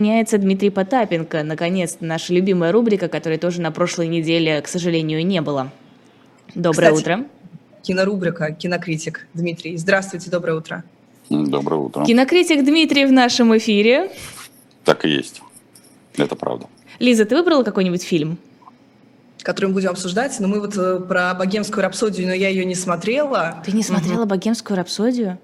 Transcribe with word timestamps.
Меняется 0.00 0.38
Дмитрий 0.38 0.70
Потапенко. 0.70 1.44
Наконец-то 1.44 2.02
наша 2.06 2.32
любимая 2.32 2.72
рубрика, 2.72 3.08
которой 3.08 3.36
тоже 3.36 3.60
на 3.60 3.70
прошлой 3.70 4.08
неделе, 4.08 4.62
к 4.62 4.66
сожалению, 4.66 5.24
не 5.26 5.42
было. 5.42 5.70
Доброе 6.54 6.92
Кстати, 6.92 7.00
утро. 7.00 7.26
Кинорубрика 7.82 8.52
«Кинокритик» 8.52 9.26
Дмитрий. 9.34 9.76
Здравствуйте, 9.76 10.30
доброе 10.30 10.56
утро. 10.56 10.84
Доброе 11.28 11.80
утро. 11.82 12.04
Кинокритик 12.06 12.64
Дмитрий 12.64 13.04
в 13.04 13.12
нашем 13.12 13.54
эфире. 13.58 14.10
Так 14.84 15.04
и 15.04 15.10
есть. 15.10 15.42
Это 16.16 16.34
правда. 16.34 16.66
Лиза, 16.98 17.26
ты 17.26 17.36
выбрала 17.36 17.62
какой-нибудь 17.62 18.02
фильм? 18.02 18.38
который 19.42 19.66
мы 19.66 19.72
будем 19.72 19.90
обсуждать. 19.90 20.38
Но 20.38 20.48
мы 20.48 20.60
вот 20.60 20.76
э, 20.76 21.00
про 21.00 21.32
богемскую 21.32 21.82
рапсодию, 21.82 22.26
но 22.26 22.34
я 22.34 22.50
ее 22.50 22.66
не 22.66 22.74
смотрела. 22.74 23.62
Ты 23.64 23.72
не 23.72 23.82
смотрела 23.82 24.26
«Богемскую 24.26 24.76
рапсодию»? 24.76 25.38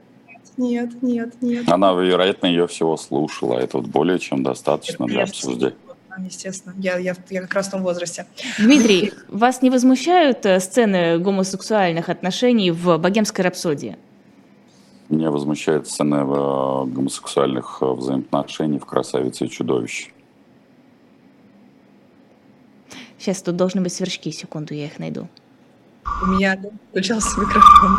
Нет, 0.57 1.03
нет, 1.03 1.35
нет. 1.43 1.69
Она, 1.69 1.93
вероятно, 1.93 2.47
ее 2.47 2.67
всего 2.67 2.97
слушала. 2.97 3.59
Это 3.59 3.79
вот 3.79 3.87
более 3.87 4.19
чем 4.19 4.43
достаточно 4.43 5.07
для 5.07 5.25
обсуждения. 5.25 5.75
Естественно, 6.19 6.75
я, 6.79 6.97
я, 6.97 7.15
я 7.29 7.43
как 7.43 7.53
раз 7.53 7.69
в 7.69 7.73
том 7.73 7.83
возрасте. 7.83 8.27
Дмитрий, 8.59 9.13
вас 9.29 9.61
не 9.61 9.69
возмущают 9.69 10.47
э, 10.47 10.61
сцены 10.61 11.19
гомосексуальных 11.19 12.09
отношений 12.09 12.71
в 12.71 12.97
«Богемской 12.97 13.45
рапсодии»? 13.45 13.99
Меня 15.11 15.31
возмущает 15.31 15.87
сцена 15.87 16.23
э, 16.23 16.87
гомосексуальных 16.87 17.79
э, 17.83 17.87
взаимоотношений 17.87 18.79
в 18.79 18.87
«Красавице 18.87 19.45
и 19.45 19.51
чудовище». 19.51 20.11
Сейчас 23.19 23.43
тут 23.43 23.57
должны 23.57 23.83
быть 23.83 23.93
сверчки, 23.93 24.31
секунду, 24.31 24.73
я 24.73 24.87
их 24.87 24.99
найду. 24.99 25.29
У 26.23 26.27
меня 26.27 26.59
включался 26.91 27.39
микрофон. 27.39 27.97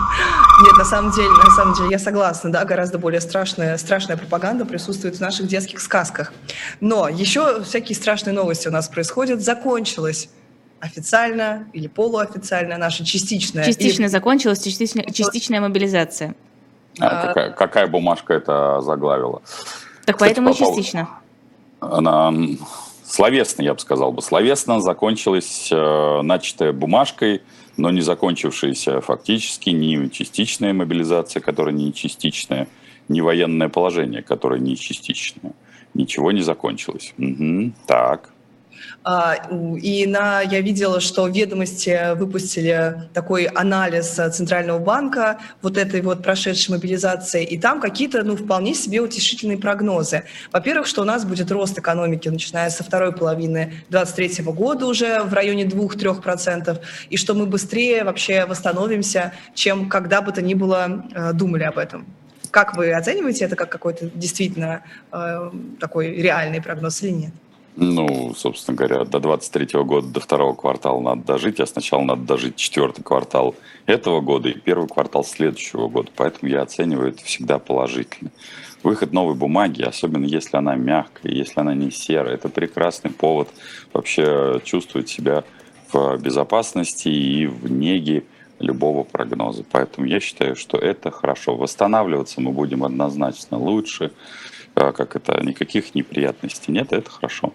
Нет, 0.63 0.77
на 0.77 0.85
самом 0.85 1.11
деле, 1.11 1.29
на 1.29 1.51
самом 1.51 1.73
деле, 1.75 1.89
я 1.91 1.99
согласна, 1.99 2.51
да, 2.51 2.65
гораздо 2.65 2.97
более 2.97 3.21
страшная, 3.21 3.77
страшная 3.77 4.17
пропаганда 4.17 4.65
присутствует 4.65 5.17
в 5.17 5.21
наших 5.21 5.47
детских 5.47 5.79
сказках. 5.79 6.33
Но 6.81 7.07
еще 7.07 7.63
всякие 7.63 7.95
страшные 7.95 8.33
новости 8.33 8.67
у 8.67 8.71
нас 8.71 8.87
происходят. 8.87 9.41
Закончилась 9.41 10.29
официально 10.79 11.67
или 11.73 11.87
полуофициально 11.87 12.77
наша 12.77 13.05
частичная. 13.05 13.65
Частично 13.65 14.03
или- 14.03 14.09
закончилась 14.09 14.63
частичная, 14.63 15.05
частичная 15.05 15.61
мобилизация. 15.61 16.35
А 16.99 17.07
А. 17.07 17.27
какая, 17.27 17.51
какая 17.51 17.87
бумажка 17.87 18.33
это 18.33 18.81
заглавила? 18.81 19.41
Так 20.05 20.15
Кстати, 20.15 20.17
поэтому 20.19 20.53
по 20.53 20.57
частично. 20.57 21.09
Она 21.79 22.33
словесно, 23.05 23.61
я 23.61 23.73
бы 23.73 23.79
сказал 23.79 24.11
бы, 24.11 24.21
словесно 24.21 24.81
закончилась 24.81 25.69
э, 25.71 26.21
начатая 26.23 26.73
бумажкой, 26.73 27.43
но 27.77 27.91
не 27.91 28.01
закончившаяся 28.01 29.01
фактически 29.01 29.69
ни 29.69 30.07
частичная 30.09 30.73
мобилизация, 30.73 31.41
которая 31.41 31.73
не 31.73 31.93
частичная, 31.93 32.67
ни 33.07 33.21
военное 33.21 33.69
положение, 33.69 34.21
которое 34.21 34.59
не 34.59 34.75
частичное. 34.75 35.53
Ничего 35.93 36.31
не 36.31 36.41
закончилось. 36.41 37.13
Мгм, 37.17 37.73
так. 37.85 38.33
А, 39.03 39.35
И 39.81 40.05
на, 40.05 40.41
я 40.41 40.61
видела, 40.61 40.99
что 40.99 41.27
ведомости 41.27 42.15
выпустили 42.15 43.09
такой 43.13 43.45
анализ 43.45 44.19
э, 44.19 44.29
Центрального 44.29 44.79
банка 44.79 45.39
вот 45.61 45.77
этой 45.77 46.01
вот 46.01 46.23
прошедшей 46.23 46.75
мобилизации, 46.75 47.43
и 47.43 47.57
там 47.57 47.79
какие-то, 47.79 48.23
ну, 48.23 48.35
вполне 48.35 48.73
себе 48.73 48.99
утешительные 48.99 49.57
прогнозы. 49.57 50.23
Во-первых, 50.51 50.87
что 50.87 51.01
у 51.01 51.05
нас 51.05 51.25
будет 51.25 51.51
рост 51.51 51.79
экономики, 51.79 52.27
начиная 52.29 52.69
со 52.69 52.83
второй 52.83 53.13
половины 53.13 53.73
2023 53.89 54.43
года 54.45 54.85
уже 54.87 55.21
в 55.21 55.33
районе 55.33 55.63
2-3%, 55.63 56.79
и 57.09 57.17
что 57.17 57.33
мы 57.33 57.45
быстрее 57.45 58.03
вообще 58.03 58.45
восстановимся, 58.45 59.33
чем 59.53 59.89
когда 59.89 60.21
бы 60.21 60.31
то 60.31 60.41
ни 60.41 60.53
было 60.53 61.05
э, 61.13 61.33
думали 61.33 61.63
об 61.63 61.77
этом. 61.77 62.05
Как 62.51 62.75
вы 62.75 62.91
оцениваете 62.91 63.45
это 63.45 63.55
как 63.55 63.69
какой-то 63.69 64.09
действительно 64.13 64.81
э, 65.11 65.51
такой 65.79 66.15
реальный 66.15 66.61
прогноз 66.61 67.03
или 67.03 67.11
нет? 67.11 67.33
Ну, 67.79 68.33
собственно 68.33 68.75
говоря, 68.75 69.05
до 69.05 69.19
23 69.19 69.83
года, 69.83 70.07
до 70.07 70.19
второго 70.19 70.55
квартала 70.55 70.99
надо 70.99 71.21
дожить, 71.21 71.59
а 71.59 71.67
сначала 71.67 72.01
надо 72.01 72.23
дожить 72.23 72.55
четвертый 72.55 73.03
квартал 73.03 73.53
этого 73.85 74.19
года 74.19 74.49
и 74.49 74.57
первый 74.57 74.87
квартал 74.87 75.23
следующего 75.23 75.87
года. 75.87 76.09
Поэтому 76.15 76.51
я 76.51 76.63
оцениваю 76.63 77.09
это 77.09 77.23
всегда 77.23 77.59
положительно. 77.59 78.31
Выход 78.81 79.13
новой 79.13 79.35
бумаги, 79.35 79.83
особенно 79.83 80.25
если 80.25 80.57
она 80.57 80.75
мягкая, 80.75 81.31
если 81.31 81.59
она 81.59 81.75
не 81.75 81.91
серая, 81.91 82.33
это 82.33 82.49
прекрасный 82.49 83.11
повод 83.11 83.49
вообще 83.93 84.59
чувствовать 84.63 85.09
себя 85.09 85.43
в 85.91 86.17
безопасности 86.17 87.09
и 87.09 87.45
в 87.45 87.71
неге 87.71 88.23
любого 88.57 89.03
прогноза. 89.03 89.63
Поэтому 89.71 90.07
я 90.07 90.19
считаю, 90.19 90.55
что 90.55 90.79
это 90.79 91.11
хорошо. 91.11 91.55
Восстанавливаться 91.55 92.41
мы 92.41 92.53
будем 92.53 92.83
однозначно 92.83 93.59
лучше. 93.59 94.13
А, 94.73 94.93
Как 94.93 95.15
это, 95.15 95.39
никаких 95.45 95.93
неприятностей 95.93 96.71
нет, 96.71 96.91
это 96.91 97.11
хорошо. 97.11 97.53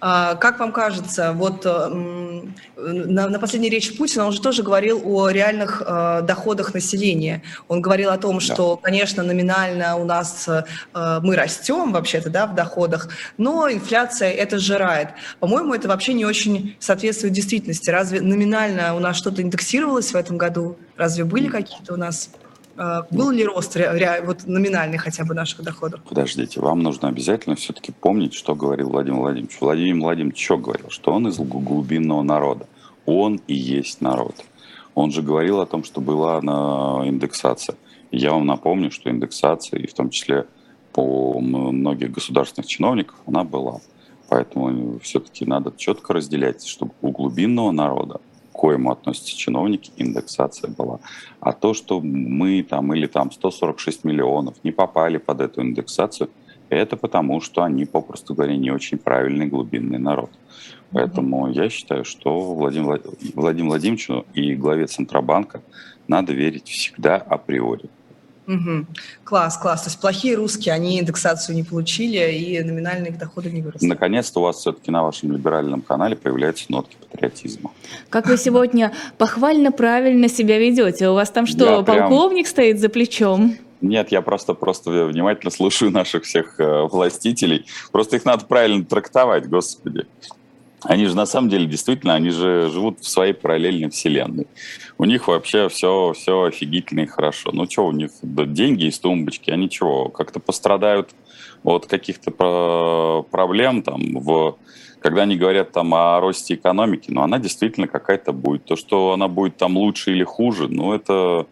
А, 0.00 0.34
Как 0.36 0.58
вам 0.58 0.72
кажется, 0.72 1.32
вот 1.34 1.66
э, 1.66 1.68
м, 1.68 2.54
на, 2.76 3.28
на 3.28 3.38
последней 3.38 3.68
речи 3.68 3.94
Путина 3.94 4.24
он 4.24 4.32
же 4.32 4.40
тоже 4.40 4.62
говорил 4.62 5.02
о 5.04 5.28
реальных 5.28 5.82
э, 5.84 6.22
доходах 6.22 6.72
населения. 6.72 7.42
Он 7.68 7.82
говорил 7.82 8.10
о 8.10 8.16
том, 8.16 8.40
что, 8.40 8.76
конечно, 8.76 9.22
номинально 9.22 9.96
у 9.96 10.04
нас 10.04 10.48
э, 10.48 10.64
мы 11.22 11.36
растем 11.36 11.92
вообще-то, 11.92 12.30
да, 12.30 12.46
в 12.46 12.54
доходах, 12.54 13.10
но 13.36 13.70
инфляция 13.70 14.30
это 14.30 14.58
сжирает. 14.58 15.10
По-моему, 15.38 15.74
это 15.74 15.86
вообще 15.88 16.14
не 16.14 16.24
очень 16.24 16.76
соответствует 16.80 17.34
действительности. 17.34 17.90
Разве 17.90 18.22
номинально 18.22 18.94
у 18.94 19.00
нас 19.00 19.16
что-то 19.16 19.42
индексировалось 19.42 20.12
в 20.12 20.16
этом 20.16 20.38
году? 20.38 20.76
Разве 20.96 21.24
были 21.24 21.48
какие-то 21.48 21.92
у 21.94 21.96
нас 21.98 22.30
был 23.10 23.30
ли 23.30 23.44
рост 23.44 23.76
вот 24.24 24.46
номинальный 24.46 24.98
хотя 24.98 25.24
бы 25.24 25.34
наших 25.34 25.62
доходов? 25.62 26.00
Подождите, 26.08 26.60
вам 26.60 26.82
нужно 26.82 27.08
обязательно 27.08 27.56
все-таки 27.56 27.92
помнить, 27.92 28.34
что 28.34 28.54
говорил 28.54 28.90
Владимир 28.90 29.18
Владимирович. 29.18 29.60
Владимир 29.60 30.02
Владимирович 30.02 30.42
что 30.42 30.56
говорил? 30.56 30.88
Что 30.88 31.12
он 31.12 31.28
из 31.28 31.38
гл- 31.38 31.60
глубинного 31.60 32.22
народа. 32.22 32.66
Он 33.06 33.40
и 33.46 33.54
есть 33.54 34.00
народ. 34.00 34.34
Он 34.94 35.10
же 35.10 35.22
говорил 35.22 35.60
о 35.60 35.66
том, 35.66 35.84
что 35.84 36.00
была 36.00 36.40
на 36.40 37.02
индексация. 37.06 37.76
Я 38.10 38.32
вам 38.32 38.46
напомню, 38.46 38.90
что 38.90 39.10
индексация, 39.10 39.80
и 39.80 39.86
в 39.86 39.94
том 39.94 40.10
числе 40.10 40.46
по 40.92 41.38
многих 41.38 42.10
государственных 42.10 42.66
чиновников, 42.66 43.16
она 43.26 43.44
была. 43.44 43.80
Поэтому 44.28 44.98
все-таки 45.00 45.44
надо 45.44 45.72
четко 45.76 46.12
разделять, 46.12 46.64
чтобы 46.64 46.92
у 47.02 47.10
глубинного 47.10 47.72
народа, 47.72 48.20
коему 48.60 48.90
относятся 48.90 49.34
чиновники, 49.36 49.90
индексация 49.96 50.70
была. 50.70 50.98
А 51.40 51.52
то, 51.52 51.72
что 51.72 52.00
мы 52.02 52.62
там 52.62 52.92
или 52.92 53.06
там 53.06 53.32
146 53.32 54.04
миллионов 54.04 54.54
не 54.64 54.70
попали 54.70 55.16
под 55.16 55.40
эту 55.40 55.62
индексацию, 55.62 56.28
это 56.68 56.96
потому, 56.96 57.40
что 57.40 57.62
они, 57.62 57.86
попросту 57.86 58.34
говоря, 58.34 58.56
не 58.56 58.70
очень 58.70 58.98
правильный 58.98 59.46
глубинный 59.46 59.98
народ. 59.98 60.30
Поэтому 60.92 61.50
я 61.50 61.70
считаю, 61.70 62.04
что 62.04 62.54
Владимир, 62.54 62.86
Влад- 62.86 63.32
Владимиру 63.34 63.70
Владимировичу 63.70 64.26
и 64.34 64.54
главе 64.54 64.86
Центробанка 64.86 65.62
надо 66.06 66.34
верить 66.34 66.68
всегда 66.68 67.16
априори. 67.16 67.88
Мгм. 68.50 68.88
Класс, 69.22 69.56
класс. 69.58 69.82
То 69.82 69.90
есть 69.90 70.00
плохие 70.00 70.34
русские, 70.34 70.74
они 70.74 70.98
индексацию 70.98 71.54
не 71.54 71.62
получили, 71.62 72.32
и 72.32 72.60
номинальные 72.64 73.12
их 73.12 73.18
доходы 73.18 73.48
не 73.50 73.62
выросли. 73.62 73.86
Наконец-то 73.86 74.40
у 74.40 74.42
вас 74.42 74.56
все-таки 74.56 74.90
на 74.90 75.04
вашем 75.04 75.30
либеральном 75.30 75.82
канале 75.82 76.16
появляются 76.16 76.64
нотки 76.68 76.96
патриотизма. 77.00 77.70
Как 78.08 78.26
вы 78.26 78.36
сегодня 78.36 78.92
похвально 79.18 79.70
правильно 79.70 80.28
себя 80.28 80.58
ведете? 80.58 81.08
У 81.08 81.14
вас 81.14 81.30
там 81.30 81.46
что, 81.46 81.76
Я 81.76 81.82
прям- 81.82 82.08
полковник 82.08 82.48
стоит 82.48 82.80
за 82.80 82.88
плечом? 82.88 83.56
Нет, 83.80 84.10
я 84.10 84.20
просто, 84.20 84.54
просто 84.54 84.90
внимательно 85.06 85.52
слушаю 85.52 85.92
наших 85.92 86.24
всех 86.24 86.58
э, 86.58 86.82
властителей. 86.90 87.66
Просто 87.92 88.16
их 88.16 88.24
надо 88.24 88.46
правильно 88.46 88.84
трактовать, 88.84 89.48
господи. 89.48 90.06
Они 90.82 91.06
же 91.06 91.14
на 91.14 91.26
самом 91.26 91.50
деле 91.50 91.66
действительно, 91.66 92.14
они 92.14 92.30
же 92.30 92.70
живут 92.70 93.00
в 93.00 93.08
своей 93.08 93.34
параллельной 93.34 93.90
вселенной. 93.90 94.46
У 94.98 95.04
них 95.04 95.28
вообще 95.28 95.68
все, 95.68 96.12
все 96.14 96.44
офигительно 96.44 97.00
и 97.00 97.06
хорошо. 97.06 97.50
Ну 97.52 97.66
что, 97.70 97.86
у 97.86 97.92
них 97.92 98.10
деньги 98.22 98.84
из 98.84 98.98
тумбочки, 98.98 99.50
они 99.50 99.68
чего, 99.68 100.08
как-то 100.08 100.40
пострадают 100.40 101.10
от 101.62 101.86
каких-то 101.86 102.30
про- 102.30 103.22
проблем 103.30 103.82
там 103.82 104.18
в 104.18 104.56
когда 105.00 105.22
они 105.22 105.36
говорят 105.36 105.72
там 105.72 105.94
о 105.94 106.20
росте 106.20 106.54
экономики, 106.54 107.10
но 107.10 107.22
она 107.22 107.38
действительно 107.38 107.88
какая-то 107.88 108.32
будет. 108.32 108.66
То, 108.66 108.76
что 108.76 109.12
она 109.12 109.28
будет 109.28 109.56
там 109.56 109.78
лучше 109.78 110.12
или 110.12 110.24
хуже, 110.24 110.68
ну 110.68 110.92
это 110.92 111.46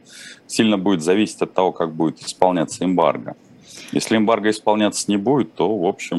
сильно 0.47 0.77
будет 0.77 1.03
зависеть 1.03 1.41
от 1.41 1.55
того, 1.55 1.73
как 1.73 1.95
будет 1.95 2.21
исполняться 2.21 2.85
эмбарго. 2.85 3.37
Если 3.93 4.17
эмбарго 4.17 4.51
исполняться 4.51 5.11
не 5.11 5.17
будет, 5.17 5.55
то, 5.55 5.77
в 5.77 5.87
общем, 5.87 6.19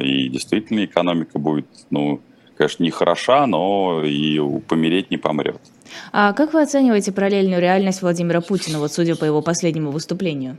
и 0.00 0.28
действительно 0.28 0.84
экономика 0.84 1.38
будет, 1.38 1.66
ну, 1.90 2.20
конечно, 2.56 2.82
не 2.82 2.90
хороша, 2.90 3.46
но 3.46 4.02
и 4.04 4.40
помереть 4.68 5.10
не 5.10 5.16
помрет. 5.16 5.60
А 6.12 6.32
как 6.32 6.52
вы 6.52 6.62
оцениваете 6.62 7.12
параллельную 7.12 7.60
реальность 7.60 8.02
Владимира 8.02 8.40
Путина, 8.40 8.78
вот 8.78 8.92
судя 8.92 9.16
по 9.16 9.24
его 9.24 9.40
последнему 9.42 9.90
выступлению? 9.90 10.58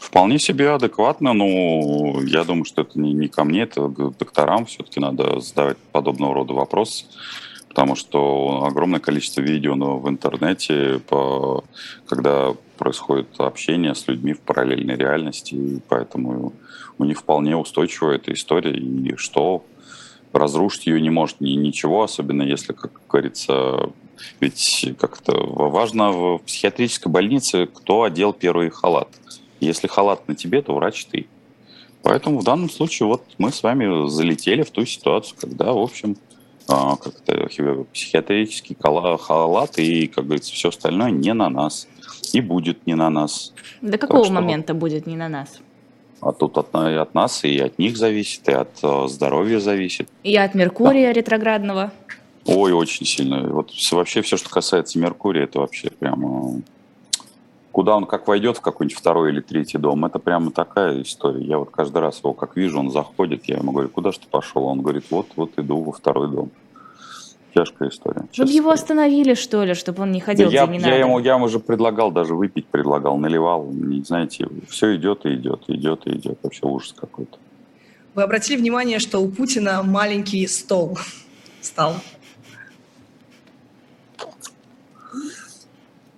Вполне 0.00 0.38
себе 0.38 0.70
адекватно, 0.70 1.32
но 1.32 2.20
я 2.22 2.44
думаю, 2.44 2.64
что 2.64 2.82
это 2.82 3.00
не, 3.00 3.14
не 3.14 3.28
ко 3.28 3.44
мне, 3.44 3.62
это 3.62 3.88
к 3.88 4.18
докторам 4.18 4.66
все-таки 4.66 5.00
надо 5.00 5.40
задавать 5.40 5.78
подобного 5.92 6.34
рода 6.34 6.52
вопросы, 6.52 7.06
потому 7.68 7.96
что 7.96 8.64
огромное 8.66 9.00
количество 9.00 9.40
видео 9.40 9.74
в 9.74 10.08
интернете, 10.08 11.00
по, 11.08 11.64
когда 12.06 12.54
происходит 12.84 13.28
общение 13.38 13.94
с 13.94 14.06
людьми 14.08 14.34
в 14.34 14.40
параллельной 14.40 14.94
реальности, 14.94 15.54
и 15.54 15.80
поэтому 15.88 16.52
у 16.98 17.04
них 17.04 17.20
вполне 17.20 17.56
устойчивая 17.56 18.16
эта 18.16 18.34
история, 18.34 18.76
и 18.76 19.16
что 19.16 19.64
разрушить 20.32 20.86
ее 20.86 21.00
не 21.00 21.08
может 21.08 21.40
ни, 21.40 21.52
ничего, 21.52 22.02
особенно 22.02 22.42
если, 22.42 22.74
как 22.74 22.92
говорится, 23.08 23.90
ведь 24.40 24.86
как-то 25.00 25.32
важно 25.34 26.12
в 26.12 26.38
психиатрической 26.40 27.10
больнице, 27.10 27.66
кто 27.72 28.02
одел 28.02 28.34
первый 28.34 28.68
халат. 28.68 29.08
Если 29.60 29.86
халат 29.86 30.28
на 30.28 30.34
тебе, 30.34 30.60
то 30.60 30.74
врач 30.74 31.06
ты. 31.06 31.26
Поэтому 32.02 32.40
в 32.40 32.44
данном 32.44 32.68
случае 32.68 33.06
вот 33.06 33.22
мы 33.38 33.50
с 33.50 33.62
вами 33.62 34.10
залетели 34.10 34.62
в 34.62 34.70
ту 34.70 34.84
ситуацию, 34.84 35.38
когда, 35.40 35.72
в 35.72 35.78
общем, 35.78 36.18
а, 36.68 36.96
как-то 36.96 37.48
психиатрический 37.94 38.76
халат 38.78 39.78
и, 39.78 40.06
как 40.06 40.24
говорится, 40.26 40.52
все 40.52 40.68
остальное 40.68 41.12
не 41.12 41.32
на 41.32 41.48
нас. 41.48 41.88
И 42.34 42.40
будет 42.40 42.84
не 42.84 42.94
на 42.96 43.10
нас. 43.10 43.52
До 43.80 43.96
какого 43.96 44.24
что... 44.24 44.34
момента 44.34 44.74
будет 44.74 45.06
не 45.06 45.16
на 45.16 45.28
нас? 45.28 45.60
А 46.20 46.32
тут 46.32 46.58
от, 46.58 46.74
от 46.74 47.14
нас 47.14 47.44
и 47.44 47.58
от 47.58 47.78
них 47.78 47.96
зависит, 47.96 48.48
и 48.48 48.52
от 48.52 48.70
э, 48.82 49.08
здоровья 49.08 49.60
зависит. 49.60 50.08
И 50.24 50.36
от 50.36 50.54
Меркурия 50.54 51.12
да. 51.12 51.12
ретроградного. 51.12 51.92
Ой, 52.44 52.72
очень 52.72 53.06
сильно. 53.06 53.40
Вот 53.48 53.70
вообще 53.92 54.20
все, 54.22 54.36
что 54.36 54.50
касается 54.50 54.98
Меркурия, 54.98 55.44
это 55.44 55.60
вообще 55.60 55.90
прямо... 55.90 56.60
Куда 57.70 57.94
он 57.94 58.04
как 58.06 58.26
войдет 58.26 58.56
в 58.56 58.60
какой-нибудь 58.60 58.98
второй 58.98 59.30
или 59.30 59.40
третий 59.40 59.78
дом, 59.78 60.04
это 60.04 60.18
прямо 60.18 60.50
такая 60.50 61.02
история. 61.02 61.44
Я 61.44 61.58
вот 61.58 61.70
каждый 61.70 61.98
раз 61.98 62.18
его 62.18 62.32
как 62.32 62.56
вижу, 62.56 62.80
он 62.80 62.90
заходит, 62.90 63.44
я 63.44 63.58
ему 63.58 63.70
говорю, 63.70 63.90
куда 63.90 64.10
же 64.10 64.18
ты 64.18 64.26
пошел? 64.28 64.64
Он 64.64 64.82
говорит, 64.82 65.04
вот, 65.10 65.26
вот 65.36 65.52
иду 65.56 65.80
во 65.82 65.92
второй 65.92 66.28
дом 66.30 66.50
тяжкая 67.54 67.88
история. 67.88 68.26
Чтобы 68.32 68.50
его 68.50 68.70
остановили, 68.70 69.34
что 69.34 69.64
ли, 69.64 69.74
чтобы 69.74 70.02
он 70.02 70.12
не 70.12 70.20
ходил, 70.20 70.50
да 70.50 70.54
я, 70.54 70.66
не 70.66 70.78
я 70.78 70.96
Ему, 70.96 71.18
я 71.20 71.34
ему 71.34 71.44
уже 71.44 71.60
предлагал, 71.60 72.10
даже 72.10 72.34
выпить 72.34 72.66
предлагал, 72.66 73.16
наливал. 73.16 73.70
Не, 73.70 74.02
знаете, 74.02 74.48
все 74.68 74.96
идет 74.96 75.24
и 75.24 75.34
идет, 75.34 75.64
идет 75.68 76.06
и 76.06 76.10
идет. 76.10 76.38
Вообще 76.42 76.66
ужас 76.66 76.94
какой-то. 76.98 77.38
Вы 78.14 78.22
обратили 78.22 78.56
внимание, 78.56 78.98
что 78.98 79.20
у 79.20 79.28
Путина 79.28 79.82
маленький 79.82 80.46
стол 80.46 80.98
стал? 81.60 81.94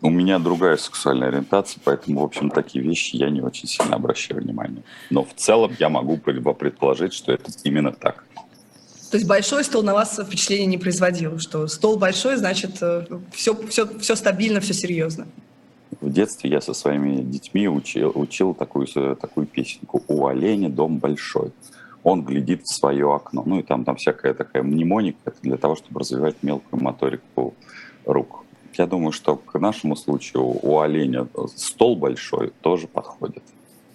У 0.03 0.11
меня 0.11 0.39
другая 0.39 0.77
сексуальная 0.77 1.29
ориентация, 1.29 1.81
поэтому, 1.83 2.21
в 2.21 2.25
общем, 2.25 2.51
такие 2.51 2.85
вещи 2.85 3.17
я 3.17 3.31
не 3.31 3.41
очень 3.41 3.67
сильно 3.67 3.97
обращаю 3.97 4.43
внимание. 4.43 4.83
Но 5.11 5.25
в 5.25 5.35
целом 5.35 5.75
я 5.81 5.89
могу 5.89 6.17
предположить, 6.19 7.13
что 7.13 7.33
это 7.33 7.51
именно 7.65 7.93
так. 7.93 8.26
То 9.11 9.17
есть 9.17 9.27
большой 9.27 9.65
стол 9.65 9.83
на 9.83 9.95
вас 9.95 10.19
впечатление 10.19 10.67
не 10.67 10.79
производил, 10.79 11.39
что 11.39 11.67
стол 11.69 11.97
большой, 11.97 12.37
значит, 12.37 12.83
все, 13.33 13.55
все, 13.69 13.99
все 13.99 14.17
стабильно, 14.17 14.61
все 14.61 14.75
серьезно. 14.75 15.27
В 16.01 16.13
детстве 16.13 16.51
я 16.51 16.61
со 16.61 16.75
своими 16.75 17.23
детьми 17.23 17.69
учил, 17.69 18.13
учил 18.15 18.55
такую, 18.55 18.87
такую 18.87 19.47
песенку 19.47 20.03
«У 20.09 20.27
оленя 20.27 20.69
дом 20.69 20.99
большой». 20.99 21.53
Он 22.03 22.23
глядит 22.23 22.63
в 22.65 22.73
свое 22.73 23.13
окно. 23.13 23.43
Ну 23.47 23.59
и 23.59 23.63
там, 23.63 23.85
там 23.85 23.97
всякая 23.97 24.35
такая 24.35 24.63
мнемоника 24.63 25.19
это 25.25 25.39
для 25.43 25.57
того, 25.57 25.75
чтобы 25.75 26.01
развивать 26.01 26.37
мелкую 26.43 26.83
моторику 26.83 27.55
рук. 28.05 28.45
Я 28.75 28.87
думаю, 28.87 29.13
что 29.13 29.37
к 29.37 29.59
нашему 29.59 29.97
случаю 29.97 30.45
у 30.45 30.79
оленя 30.81 31.27
стол 31.57 31.97
большой 31.97 32.53
тоже 32.61 32.87
подходит. 32.87 33.43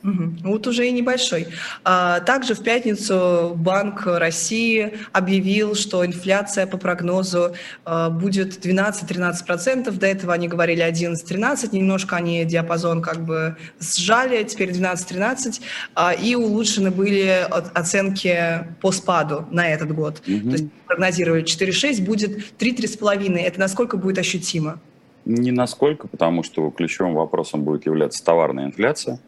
Угу. 0.03 0.49
Вот 0.49 0.67
уже 0.67 0.87
и 0.87 0.91
небольшой. 0.91 1.47
А, 1.83 2.19
также 2.21 2.55
в 2.55 2.63
пятницу 2.63 3.53
Банк 3.55 4.05
России 4.05 4.93
объявил, 5.11 5.75
что 5.75 6.05
инфляция 6.05 6.65
по 6.65 6.77
прогнозу 6.77 7.55
а, 7.85 8.09
будет 8.09 8.65
12-13%. 8.65 9.91
До 9.91 10.07
этого 10.07 10.33
они 10.33 10.47
говорили 10.47 10.83
11-13%. 10.83 11.69
Немножко 11.71 12.15
они 12.15 12.45
диапазон 12.45 13.01
как 13.01 13.23
бы 13.23 13.55
сжали, 13.79 14.43
теперь 14.43 14.71
12-13%. 14.71 15.61
А, 15.95 16.13
и 16.13 16.35
улучшены 16.35 16.91
были 16.91 17.47
оценки 17.73 18.65
по 18.81 18.91
спаду 18.91 19.45
на 19.51 19.69
этот 19.69 19.93
год. 19.93 20.21
Угу. 20.27 20.49
То 20.49 20.51
есть 20.51 20.65
прогнозировали 20.87 21.43
4,6, 21.43 22.03
будет 22.03 22.59
3-3,5. 22.59 23.37
Это 23.37 23.59
насколько 23.59 23.97
будет 23.97 24.17
ощутимо? 24.17 24.79
Не 25.25 25.51
насколько, 25.51 26.07
потому 26.07 26.43
что 26.43 26.69
ключевым 26.71 27.13
вопросом 27.13 27.63
будет 27.63 27.85
являться 27.85 28.23
товарная 28.23 28.65
инфляция 28.65 29.19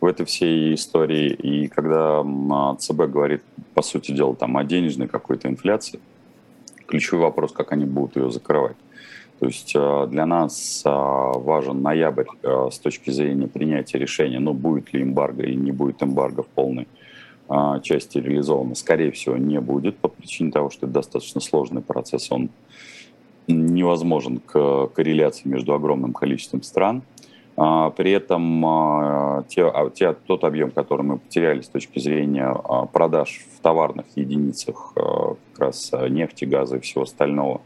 в 0.00 0.06
этой 0.06 0.24
всей 0.26 0.74
истории. 0.74 1.30
И 1.30 1.68
когда 1.68 2.22
а, 2.22 2.76
ЦБ 2.76 3.02
говорит, 3.08 3.42
по 3.74 3.82
сути 3.82 4.12
дела, 4.12 4.34
там, 4.36 4.56
о 4.56 4.64
денежной 4.64 5.08
какой-то 5.08 5.48
инфляции, 5.48 6.00
ключевой 6.86 7.22
вопрос, 7.22 7.52
как 7.52 7.72
они 7.72 7.84
будут 7.84 8.16
ее 8.16 8.30
закрывать. 8.30 8.76
То 9.40 9.46
есть 9.46 9.72
а, 9.74 10.06
для 10.06 10.26
нас 10.26 10.82
а, 10.84 11.32
важен 11.32 11.82
ноябрь 11.82 12.26
с 12.42 12.78
точки 12.78 13.10
зрения 13.10 13.48
принятия 13.48 13.98
решения, 13.98 14.38
ну, 14.38 14.52
будет 14.52 14.92
ли 14.92 15.02
эмбарго 15.02 15.44
и 15.44 15.56
не 15.56 15.72
будет 15.72 16.02
эмбарго 16.02 16.42
в 16.42 16.48
полной 16.48 16.86
части 17.82 18.16
реализовано. 18.16 18.74
Скорее 18.74 19.10
всего, 19.10 19.36
не 19.36 19.60
будет 19.60 19.98
по 19.98 20.08
причине 20.08 20.52
того, 20.52 20.70
что 20.70 20.86
это 20.86 20.94
достаточно 20.94 21.40
сложный 21.40 21.82
процесс, 21.82 22.32
он 22.32 22.48
невозможен 23.48 24.38
к 24.38 24.88
корреляции 24.88 25.48
между 25.48 25.74
огромным 25.74 26.12
количеством 26.12 26.62
стран. 26.62 27.02
А, 27.56 27.90
при 27.90 28.12
этом 28.12 28.64
а, 28.64 29.44
те, 29.48 29.64
а, 29.66 29.90
те, 29.90 30.12
тот 30.12 30.44
объем, 30.44 30.70
который 30.70 31.02
мы 31.02 31.18
потеряли 31.18 31.60
с 31.60 31.68
точки 31.68 31.98
зрения 31.98 32.54
продаж 32.92 33.44
в 33.56 33.60
товарных 33.60 34.06
единицах, 34.16 34.92
как 34.94 35.58
раз 35.58 35.92
нефти, 36.08 36.44
газа 36.44 36.76
и 36.76 36.80
всего 36.80 37.02
остального, 37.02 37.60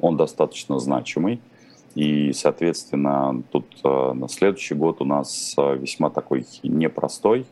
он 0.00 0.16
достаточно 0.16 0.78
значимый. 0.78 1.40
И, 1.94 2.32
соответственно, 2.32 3.42
тут 3.52 3.66
на 3.84 4.26
следующий 4.28 4.74
год 4.74 5.02
у 5.02 5.04
нас 5.04 5.54
весьма 5.58 6.08
такой 6.08 6.46
непростой 6.62 7.44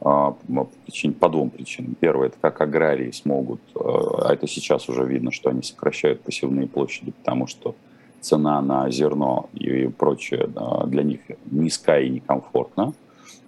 по, 0.00 0.36
причине, 0.84 1.14
по 1.14 1.28
двум 1.28 1.50
причинам. 1.50 1.94
Первое, 2.00 2.28
это 2.28 2.36
как 2.40 2.60
аграрии 2.60 3.10
смогут, 3.10 3.60
а 3.74 4.32
это 4.32 4.46
сейчас 4.46 4.88
уже 4.88 5.04
видно, 5.04 5.30
что 5.30 5.50
они 5.50 5.62
сокращают 5.62 6.22
посевные 6.22 6.66
площади, 6.66 7.12
потому 7.12 7.46
что 7.46 7.74
цена 8.20 8.60
на 8.60 8.90
зерно 8.90 9.48
и 9.54 9.86
прочее 9.88 10.48
для 10.86 11.02
них 11.02 11.20
низкая 11.50 12.02
и 12.02 12.10
некомфортна, 12.10 12.92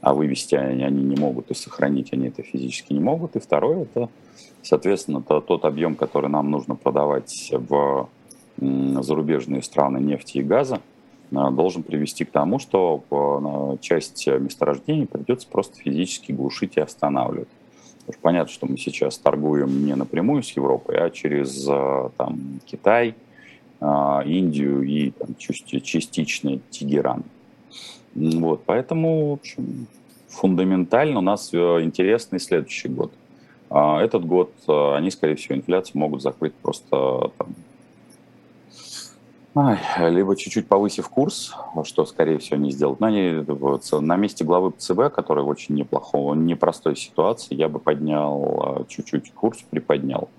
а 0.00 0.14
вывести 0.14 0.54
они, 0.54 0.82
они 0.82 1.02
не 1.02 1.16
могут 1.16 1.50
и 1.50 1.54
сохранить 1.54 2.12
они 2.12 2.28
это 2.28 2.42
физически 2.42 2.92
не 2.92 3.00
могут. 3.00 3.36
И 3.36 3.40
второе, 3.40 3.82
это, 3.82 4.08
соответственно, 4.62 5.18
это 5.18 5.40
тот 5.40 5.64
объем, 5.64 5.94
который 5.94 6.30
нам 6.30 6.50
нужно 6.50 6.74
продавать 6.74 7.52
в 7.52 8.08
зарубежные 8.58 9.62
страны 9.62 9.98
нефти 9.98 10.38
и 10.38 10.42
газа, 10.42 10.80
должен 11.32 11.82
привести 11.82 12.24
к 12.24 12.30
тому, 12.30 12.58
что 12.58 13.78
часть 13.80 14.26
месторождений 14.26 15.06
придется 15.06 15.48
просто 15.48 15.78
физически 15.78 16.32
глушить 16.32 16.76
и 16.76 16.80
останавливать. 16.80 17.48
Понятно, 18.20 18.52
что 18.52 18.66
мы 18.66 18.76
сейчас 18.76 19.16
торгуем 19.18 19.86
не 19.86 19.94
напрямую 19.94 20.42
с 20.42 20.50
Европой, 20.52 20.96
а 20.98 21.10
через 21.10 21.64
там, 22.16 22.60
Китай, 22.66 23.14
а, 23.84 24.22
Индию 24.24 24.82
и 24.82 25.10
там, 25.10 25.34
частично 25.36 26.60
Тегеран. 26.70 27.24
Вот, 28.14 28.62
поэтому, 28.64 29.30
в 29.30 29.32
общем, 29.32 29.88
фундаментально 30.28 31.18
у 31.18 31.22
нас 31.22 31.52
э, 31.52 31.56
интересный 31.82 32.38
следующий 32.38 32.88
год. 32.88 33.12
А, 33.70 34.00
этот 34.00 34.24
год 34.24 34.52
э, 34.68 34.94
они, 34.94 35.10
скорее 35.10 35.34
всего, 35.34 35.56
инфляцию 35.56 35.98
могут 35.98 36.22
закрыть 36.22 36.54
просто 36.54 37.32
там, 37.38 37.48
Ай, 39.54 39.78
либо 40.10 40.34
чуть-чуть 40.34 40.66
повысив 40.66 41.10
курс, 41.10 41.54
что, 41.84 42.06
скорее 42.06 42.38
всего, 42.38 42.56
не 42.56 42.70
сделают. 42.70 43.00
Но 43.00 43.08
они 43.08 43.44
на 44.00 44.16
месте 44.16 44.44
главы 44.44 44.72
ЦБ, 44.76 45.12
который 45.12 45.44
в 45.44 45.48
очень 45.48 45.74
неплохого, 45.74 46.34
непростой 46.34 46.96
ситуации, 46.96 47.54
я 47.54 47.68
бы 47.68 47.78
поднял 47.78 48.78
э, 48.80 48.84
чуть-чуть 48.88 49.32
курс, 49.34 49.62
приподнял 49.68 50.30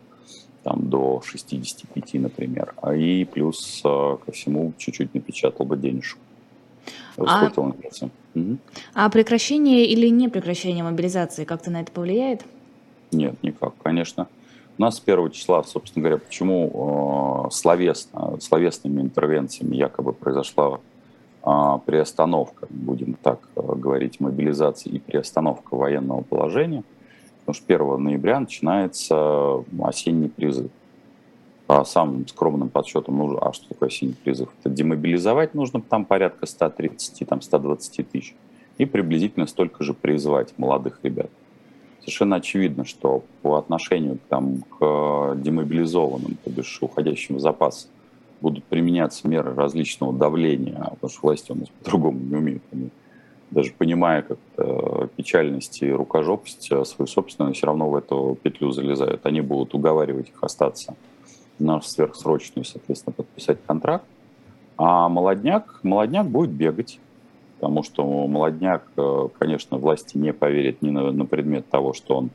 там, 0.63 0.89
до 0.89 1.21
65, 1.23 2.13
например. 2.15 2.73
А 2.81 2.95
и 2.95 3.23
плюс 3.25 3.81
э, 3.85 4.17
ко 4.25 4.31
всему 4.31 4.73
чуть-чуть 4.79 5.13
напечатал 5.13 5.67
бы 5.67 5.77
денежку. 5.77 6.19
А, 7.17 7.51
угу. 7.55 8.57
а 8.95 9.09
прекращение 9.09 9.85
или 9.85 10.07
не 10.07 10.27
прекращение 10.27 10.83
мобилизации 10.83 11.45
как-то 11.45 11.69
на 11.69 11.81
это 11.81 11.91
повлияет? 11.91 12.43
Нет, 13.11 13.35
никак, 13.43 13.73
конечно. 13.83 14.27
У 14.77 14.81
нас 14.81 14.97
с 14.97 14.99
первого 14.99 15.29
числа, 15.29 15.63
собственно 15.63 16.03
говоря, 16.03 16.21
почему 16.25 17.45
э, 17.45 17.51
словесно, 17.51 18.39
словесными 18.39 19.01
интервенциями 19.01 19.75
якобы 19.75 20.13
произошла 20.13 20.79
э, 21.45 21.49
приостановка, 21.85 22.67
будем 22.69 23.13
так 23.13 23.39
э, 23.55 23.61
говорить, 23.75 24.19
мобилизации 24.19 24.89
и 24.89 24.99
приостановка 24.99 25.75
военного 25.75 26.21
положения– 26.21 26.83
Потому 27.45 27.55
что 27.55 27.73
1 27.73 28.03
ноября 28.03 28.39
начинается 28.39 29.63
осенний 29.81 30.29
призыв. 30.29 30.71
По 31.67 31.83
самым 31.83 32.25
скромным 32.27 32.69
подсчетам, 32.69 33.17
ну, 33.17 33.37
а 33.41 33.51
что 33.51 33.67
такое 33.67 33.89
осенний 33.89 34.15
призыв? 34.23 34.49
Это 34.59 34.69
демобилизовать 34.69 35.53
нужно 35.53 35.81
там 35.81 36.05
порядка 36.05 36.45
130, 36.45 37.27
там 37.27 37.41
120 37.41 38.09
тысяч. 38.09 38.35
И 38.77 38.85
приблизительно 38.85 39.45
столько 39.45 39.83
же 39.83 39.93
призывать 39.93 40.53
молодых 40.57 40.99
ребят. 41.03 41.29
Совершенно 42.03 42.35
очевидно, 42.35 42.85
что 42.85 43.23
по 43.41 43.57
отношению 43.57 44.19
там, 44.29 44.63
к 44.77 45.35
демобилизованным, 45.37 46.37
то 46.43 46.49
бишь 46.49 46.77
уходящим 46.81 47.37
в 47.37 47.39
запас, 47.39 47.89
будут 48.41 48.65
применяться 48.65 49.25
меры 49.27 49.55
различного 49.55 50.11
давления, 50.11 50.77
потому 50.91 51.09
что 51.09 51.19
власти 51.21 51.51
у 51.53 51.55
нас 51.55 51.69
по-другому 51.69 52.19
не 52.19 52.35
умеют. 52.35 52.63
Они, 52.73 52.89
даже 53.51 53.71
понимая 53.71 54.21
как 54.21 54.37
печальность 55.15 55.81
и 55.81 55.89
рукожопость 55.89 56.63
свою 56.63 57.07
собственную, 57.07 57.53
все 57.53 57.67
равно 57.67 57.89
в 57.89 57.95
эту 57.95 58.37
петлю 58.43 58.71
залезают. 58.71 59.25
Они 59.25 59.39
будут 59.39 59.73
уговаривать 59.73 60.29
их 60.29 60.43
остаться 60.43 60.95
на 61.57 61.79
сверхсрочную, 61.81 62.65
соответственно, 62.65 63.13
подписать 63.13 63.59
контракт. 63.65 64.05
А 64.75 65.07
молодняк, 65.07 65.79
молодняк 65.83 66.27
будет 66.27 66.49
бегать, 66.49 66.99
потому 67.63 67.81
что 67.81 68.27
молодняк, 68.27 68.83
э, 68.97 69.29
конечно, 69.39 69.77
власти 69.77 70.17
не 70.17 70.33
поверит 70.33 70.81
ни 70.81 70.89
на, 70.89 71.13
на 71.13 71.25
предмет 71.25 71.65
того, 71.69 71.93
что 71.93 72.17
он 72.17 72.29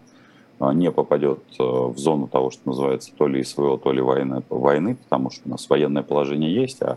э, 0.58 0.72
не 0.72 0.90
попадет 0.90 1.40
э, 1.58 1.62
в 1.62 1.98
зону 1.98 2.28
того, 2.28 2.50
что 2.50 2.62
называется 2.64 3.12
то 3.14 3.26
ли 3.28 3.44
СВО, 3.44 3.76
то 3.76 3.92
ли 3.92 4.00
войны, 4.00 4.42
войны, 4.48 4.96
потому 4.96 5.28
что 5.28 5.42
у 5.44 5.50
нас 5.50 5.68
военное 5.68 6.02
положение 6.02 6.54
есть, 6.54 6.80
а 6.80 6.96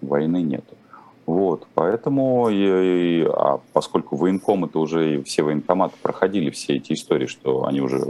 войны 0.00 0.40
нет. 0.40 0.64
Вот, 1.26 1.66
поэтому, 1.74 2.48
и, 2.48 3.24
а 3.24 3.58
поскольку 3.72 4.14
военкомы 4.14 4.68
это 4.68 4.78
уже 4.78 5.24
все 5.24 5.42
военкоматы 5.42 5.96
проходили 6.00 6.50
все 6.50 6.76
эти 6.76 6.92
истории, 6.92 7.26
что 7.26 7.64
они 7.64 7.80
уже, 7.80 8.04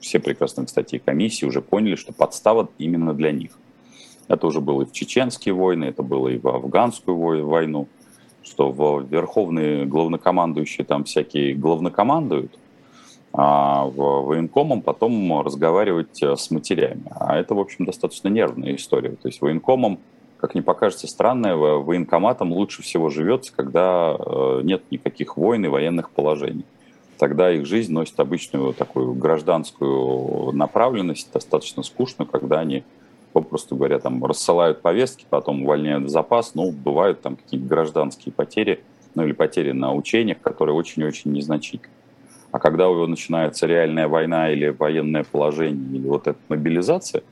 все 0.00 0.18
прекрасно, 0.18 0.64
кстати, 0.64 0.96
комиссии 0.96 1.44
уже 1.44 1.60
поняли, 1.60 1.96
что 1.96 2.14
подстава 2.14 2.70
именно 2.78 3.12
для 3.12 3.32
них. 3.32 3.50
Это 4.28 4.46
уже 4.46 4.62
было 4.62 4.80
и 4.80 4.86
в 4.86 4.92
чеченские 4.92 5.52
войны, 5.52 5.84
это 5.84 6.02
было 6.02 6.28
и 6.28 6.38
в 6.38 6.48
афганскую 6.48 7.46
войну 7.46 7.86
что 8.48 8.72
в 8.72 9.04
верховные 9.08 9.84
главнокомандующие 9.86 10.84
там 10.84 11.04
всякие 11.04 11.54
главнокомандуют, 11.54 12.58
а 13.32 13.84
военкомом 13.84 14.82
потом 14.82 15.42
разговаривать 15.42 16.22
э, 16.22 16.34
с 16.36 16.50
матерями. 16.50 17.04
А 17.10 17.36
это, 17.36 17.54
в 17.54 17.60
общем, 17.60 17.84
достаточно 17.84 18.28
нервная 18.28 18.74
история. 18.74 19.10
То 19.10 19.28
есть 19.28 19.40
военкомом, 19.40 19.98
как 20.38 20.54
ни 20.54 20.60
покажется 20.60 21.06
странное, 21.06 21.54
военкоматом 21.54 22.52
лучше 22.52 22.82
всего 22.82 23.10
живется, 23.10 23.52
когда 23.54 24.16
э, 24.18 24.60
нет 24.64 24.82
никаких 24.90 25.36
войн 25.36 25.66
и 25.66 25.68
военных 25.68 26.10
положений. 26.10 26.64
Тогда 27.18 27.50
их 27.52 27.66
жизнь 27.66 27.92
носит 27.92 28.18
обычную 28.18 28.72
такую 28.72 29.12
гражданскую 29.14 30.52
направленность, 30.52 31.30
достаточно 31.32 31.82
скучную, 31.82 32.28
когда 32.28 32.60
они 32.60 32.84
попросту 33.32 33.76
говоря, 33.76 33.98
там 33.98 34.24
рассылают 34.24 34.82
повестки, 34.82 35.26
потом 35.28 35.62
увольняют 35.62 36.04
в 36.04 36.08
запас, 36.08 36.54
ну, 36.54 36.72
бывают 36.72 37.20
там 37.20 37.36
какие-то 37.36 37.66
гражданские 37.66 38.32
потери, 38.32 38.80
ну, 39.14 39.24
или 39.24 39.32
потери 39.32 39.72
на 39.72 39.92
учениях, 39.94 40.40
которые 40.40 40.74
очень-очень 40.74 41.32
незначительны. 41.32 41.92
А 42.50 42.58
когда 42.58 42.88
у 42.88 42.94
него 42.94 43.06
начинается 43.06 43.66
реальная 43.66 44.08
война 44.08 44.50
или 44.50 44.68
военное 44.68 45.24
положение, 45.24 45.98
или 45.98 46.08
вот 46.08 46.26
эта 46.26 46.38
мобилизация, 46.48 47.22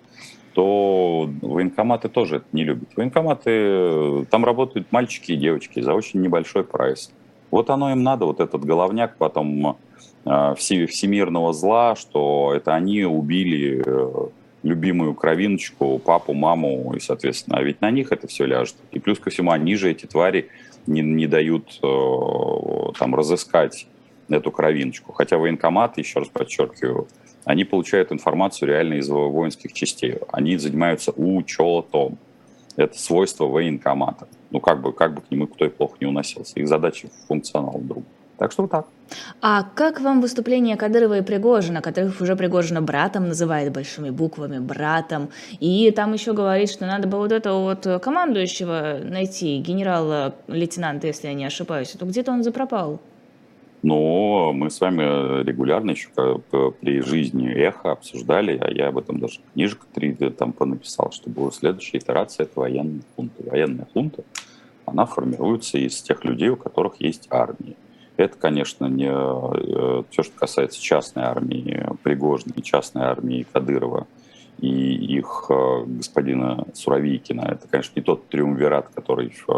то 0.53 1.29
военкоматы 1.43 2.09
тоже 2.09 2.37
это 2.37 2.47
не 2.53 2.65
любят. 2.65 2.89
Военкоматы, 2.97 4.25
там 4.31 4.45
работают 4.45 4.91
мальчики 4.91 5.33
и 5.33 5.37
девочки 5.37 5.81
за 5.81 5.95
очень 5.95 6.21
небольшой 6.21 6.65
прайс. 6.65 7.11
Вот 7.51 7.71
оно 7.71 7.93
им 7.93 8.03
надо, 8.03 8.27
вот 8.27 8.41
этот 8.41 8.65
головняк 8.65 9.17
потом 9.17 9.77
э, 10.25 10.55
всемирного 10.57 11.53
зла, 11.53 11.95
что 11.95 12.53
это 12.55 12.75
они 12.75 13.05
убили 13.05 13.83
э, 13.85 14.29
любимую 14.67 15.15
кровиночку, 15.15 15.99
папу, 15.99 16.35
маму, 16.35 16.93
и, 16.97 17.01
соответственно, 17.01 17.59
а 17.59 17.63
ведь 17.63 17.81
на 17.81 17.91
них 17.91 18.11
это 18.11 18.27
все 18.27 18.47
ляжет. 18.47 18.75
И 18.91 18.99
плюс 18.99 19.19
ко 19.19 19.31
всему, 19.31 19.53
они 19.53 19.77
же, 19.77 19.91
эти 19.91 20.07
твари, 20.07 20.49
не, 20.87 21.03
не 21.03 21.27
дают 21.27 21.79
э, 21.83 22.93
там 22.99 23.15
разыскать 23.15 23.87
эту 24.29 24.51
кровиночку. 24.51 25.13
Хотя 25.13 25.39
военкоматы, 25.39 26.01
еще 26.01 26.19
раз 26.19 26.29
подчеркиваю, 26.29 27.07
они 27.45 27.65
получают 27.65 28.11
информацию 28.11 28.69
реально 28.69 28.95
из 28.95 29.09
воинских 29.09 29.73
частей. 29.73 30.17
Они 30.33 30.57
занимаются 30.57 31.13
учетом. 31.13 32.19
Это 32.77 32.99
свойство 32.99 33.45
военкомата. 33.47 34.27
Ну, 34.51 34.61
как 34.61 34.83
бы, 34.83 34.93
как 34.93 35.15
бы 35.15 35.21
к 35.23 35.31
нему 35.31 35.47
кто 35.47 35.65
и 35.65 35.69
плохо 35.69 35.95
не 36.01 36.09
уносился. 36.09 36.59
Их 36.59 36.67
задача 36.67 37.09
функционал 37.29 37.79
друг. 37.81 38.05
Так 38.39 38.53
что 38.53 38.63
вот 38.63 38.71
так. 38.71 38.87
А 39.41 39.63
как 39.63 40.01
вам 40.01 40.21
выступление 40.21 40.77
Кадырова 40.77 41.19
и 41.19 41.23
Пригожина, 41.23 41.81
которых 41.81 42.21
уже 42.21 42.37
Пригожина 42.37 42.83
братом 42.83 43.29
называет 43.29 43.73
большими 43.73 44.11
буквами, 44.11 44.59
братом, 44.59 45.31
и 45.61 45.91
там 45.93 46.13
еще 46.13 46.33
говорит, 46.33 46.69
что 46.71 46.87
надо 46.87 47.07
было 47.09 47.21
вот 47.21 47.33
этого 47.33 47.63
вот 47.63 48.03
командующего 48.03 48.99
найти, 49.03 49.59
генерала-лейтенанта, 49.59 51.07
если 51.07 51.29
я 51.29 51.35
не 51.35 51.45
ошибаюсь, 51.45 51.91
то 51.91 52.05
где-то 52.05 52.33
он 52.33 52.43
запропал. 52.43 53.01
Но 53.83 54.53
мы 54.53 54.71
с 54.71 54.81
вами 54.81 55.45
регулярно 55.45 55.93
еще 55.93 56.09
при 56.11 57.01
жизни 57.03 57.49
эхо 57.53 57.93
обсуждали, 57.93 58.59
а 58.61 58.69
я 58.71 58.89
об 58.89 58.99
этом 58.99 59.21
даже 59.21 59.39
книжку 59.55 59.87
три 59.95 60.13
там 60.13 60.53
понаписал, 60.53 61.13
что 61.13 61.31
была 61.31 61.53
следующая 61.53 61.99
итерация, 61.99 62.45
это 62.45 62.59
военная 62.59 63.05
хунта. 63.15 63.43
Военная 63.49 63.87
хунта, 63.93 64.25
она 64.87 65.07
формируется 65.07 65.79
из 65.79 66.03
тех 66.03 66.25
людей, 66.25 66.49
у 66.49 66.57
которых 66.57 67.01
есть 67.01 67.29
армия. 67.31 67.77
Это, 68.17 68.37
конечно, 68.39 68.87
не 68.87 69.11
э, 69.11 70.03
все, 70.11 70.23
что 70.23 70.39
касается 70.39 70.81
частной 70.81 71.25
армии 71.25 71.87
Пригожина 72.03 72.53
и 72.57 72.63
частной 72.63 73.05
армии 73.05 73.47
Кадырова 73.53 74.07
и 74.59 74.69
их 74.69 75.47
э, 75.51 75.85
господина 75.87 76.65
Суровикина. 76.73 77.43
Это, 77.43 77.69
конечно, 77.69 77.93
не 77.95 78.03
тот 78.03 78.27
триумвират, 78.29 78.89
который 78.95 79.27
э, 79.29 79.53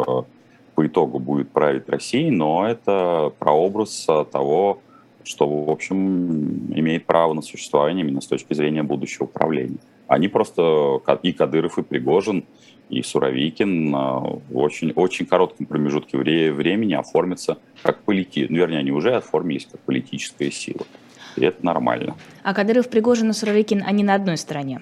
по 0.74 0.86
итогу 0.86 1.20
будет 1.20 1.50
править 1.50 1.88
Россией, 1.88 2.30
но 2.30 2.68
это 2.68 3.32
прообраз 3.38 4.06
того, 4.32 4.80
что, 5.22 5.46
в 5.64 5.70
общем, 5.70 6.72
имеет 6.72 7.06
право 7.06 7.34
на 7.34 7.42
существование 7.42 8.04
именно 8.04 8.20
с 8.20 8.26
точки 8.26 8.54
зрения 8.54 8.82
будущего 8.82 9.24
управления. 9.24 9.78
Они 10.08 10.28
просто, 10.28 11.00
и 11.22 11.32
Кадыров, 11.32 11.78
и 11.78 11.82
Пригожин, 11.82 12.44
и 12.88 13.02
Суровикин 13.02 13.92
в 13.92 14.56
очень, 14.56 14.92
очень 14.92 15.26
коротком 15.26 15.66
промежутке 15.66 16.16
времени 16.16 16.94
оформятся 16.94 17.58
как 17.82 18.00
полити... 18.00 18.46
Ну, 18.48 18.56
вернее, 18.56 18.78
они 18.78 18.90
уже 18.90 19.14
оформились 19.14 19.68
как 19.70 19.80
политическая 19.82 20.50
сила. 20.50 20.86
И 21.36 21.44
это 21.44 21.64
нормально. 21.64 22.16
А 22.42 22.54
Кадыров, 22.54 22.88
Пригожин 22.88 23.30
и 23.30 23.32
Суровикин, 23.34 23.84
они 23.86 24.02
на 24.02 24.14
одной 24.14 24.38
стороне? 24.38 24.80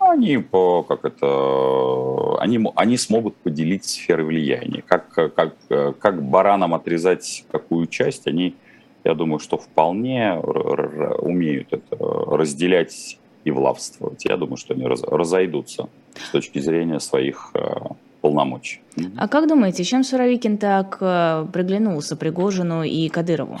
Они 0.00 0.38
по, 0.38 0.82
как 0.82 1.04
это, 1.04 2.40
они, 2.40 2.58
они 2.74 2.96
смогут 2.96 3.36
поделить 3.36 3.84
сферы 3.84 4.24
влияния. 4.24 4.82
Как, 4.84 5.10
как, 5.12 5.54
как 6.00 6.22
баранам 6.22 6.74
отрезать 6.74 7.44
какую 7.52 7.86
часть, 7.86 8.26
они, 8.26 8.56
я 9.04 9.14
думаю, 9.14 9.38
что 9.38 9.56
вполне 9.58 10.34
умеют 10.34 11.68
это 11.72 11.96
разделять 12.00 13.19
и 13.44 13.50
влавствовать. 13.50 14.24
Я 14.24 14.36
думаю, 14.36 14.56
что 14.56 14.74
они 14.74 14.86
раз, 14.86 15.02
разойдутся 15.02 15.88
с 16.14 16.30
точки 16.30 16.58
зрения 16.58 17.00
своих 17.00 17.50
э, 17.54 17.60
полномочий. 18.20 18.80
А 19.16 19.28
как 19.28 19.48
думаете, 19.48 19.84
чем 19.84 20.04
Суровикин 20.04 20.58
так 20.58 20.98
э, 21.00 21.46
приглянулся 21.52 22.16
Пригожину 22.16 22.82
и 22.82 23.08
Кадырову? 23.08 23.60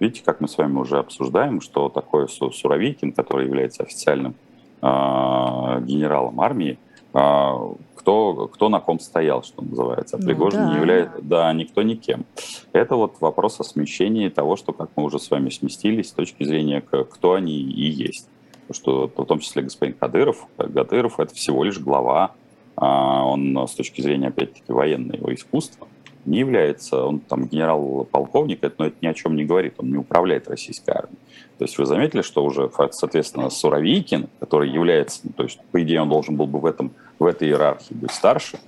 Видите, 0.00 0.22
как 0.24 0.40
мы 0.40 0.48
с 0.48 0.58
вами 0.58 0.76
уже 0.78 0.98
обсуждаем, 0.98 1.60
что 1.60 1.88
такое 1.88 2.26
Суровикин, 2.26 3.12
который 3.12 3.46
является 3.46 3.84
официальным 3.84 4.34
э, 4.82 4.86
генералом 4.86 6.40
армии, 6.40 6.78
э, 7.12 7.50
кто, 7.94 8.50
кто 8.52 8.68
на 8.68 8.80
ком 8.80 8.98
стоял, 8.98 9.44
что 9.44 9.62
называется. 9.62 10.16
А 10.16 10.18
ну, 10.18 10.26
Пригожин 10.26 10.60
да. 10.60 10.70
не 10.70 10.76
является, 10.76 11.18
да, 11.22 11.52
никто 11.52 11.82
никем. 11.82 12.26
Это 12.72 12.96
вот 12.96 13.14
вопрос 13.20 13.60
о 13.60 13.64
смещении 13.64 14.28
того, 14.28 14.56
что, 14.56 14.72
как 14.72 14.90
мы 14.96 15.04
уже 15.04 15.20
с 15.20 15.30
вами 15.30 15.48
сместились, 15.48 16.08
с 16.08 16.12
точки 16.12 16.42
зрения, 16.44 16.82
кто 16.82 17.34
они 17.34 17.54
и 17.54 17.88
есть 17.88 18.28
что 18.70 19.10
в 19.14 19.24
том 19.24 19.38
числе 19.38 19.62
господин 19.62 19.94
Кадыров, 19.94 20.46
Кадыров 20.56 21.20
это 21.20 21.34
всего 21.34 21.64
лишь 21.64 21.78
глава, 21.78 22.32
а, 22.76 23.24
он 23.24 23.56
с 23.68 23.74
точки 23.74 24.00
зрения, 24.00 24.28
опять-таки, 24.28 24.72
военного 24.72 25.34
искусства 25.34 25.86
не 26.24 26.38
является, 26.38 27.04
он 27.04 27.20
там 27.20 27.46
генерал-полковник, 27.46 28.60
но 28.78 28.86
это 28.86 28.96
ни 29.00 29.06
о 29.06 29.14
чем 29.14 29.36
не 29.36 29.44
говорит, 29.44 29.74
он 29.78 29.90
не 29.90 29.98
управляет 29.98 30.48
российской 30.48 30.90
армией. 30.90 31.18
То 31.58 31.64
есть 31.64 31.78
вы 31.78 31.86
заметили, 31.86 32.22
что 32.22 32.44
уже, 32.44 32.70
соответственно, 32.92 33.50
Суровикин, 33.50 34.28
который 34.40 34.70
является, 34.70 35.20
ну, 35.24 35.32
то 35.36 35.44
есть, 35.44 35.60
по 35.70 35.82
идее, 35.82 36.02
он 36.02 36.08
должен 36.08 36.36
был 36.36 36.46
бы 36.46 36.58
в, 36.58 36.66
этом, 36.66 36.92
в 37.18 37.26
этой 37.26 37.48
иерархии 37.48 37.94
быть 37.94 38.12
старше, 38.12 38.58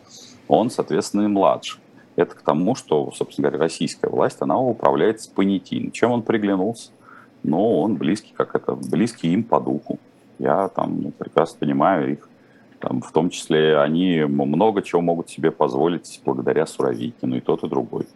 он, 0.49 0.71
соответственно, 0.71 1.23
и 1.23 1.29
младше. 1.29 1.79
Это 2.15 2.35
к 2.35 2.43
тому, 2.43 2.75
что, 2.75 3.11
собственно 3.12 3.49
говоря, 3.49 3.65
российская 3.65 4.09
власть, 4.09 4.38
она 4.41 4.59
управляется 4.59 5.31
понятийно. 5.31 5.91
Чем 5.91 6.12
он 6.12 6.23
приглянулся? 6.23 6.91
Но 7.47 7.81
он 7.81 7.97
близкий, 7.97 8.33
как 8.37 8.55
это, 8.55 8.75
близкий 8.75 9.33
им 9.33 9.45
по 9.45 9.61
духу. 9.61 9.99
Я 10.38 10.69
там 10.69 11.00
ну, 11.00 11.11
прекрасно 11.11 11.59
понимаю 11.61 12.12
их. 12.12 12.29
Там, 12.81 13.00
в 13.00 13.11
том 13.11 13.31
числе 13.31 13.79
они 13.79 14.25
много 14.25 14.83
чего 14.83 15.00
могут 15.00 15.31
себе 15.31 15.50
позволить 15.50 16.21
благодаря 16.25 16.67
Суровикину, 16.67 17.37
и 17.37 17.41
тот, 17.41 17.65
и 17.65 17.69
другой. 17.69 18.07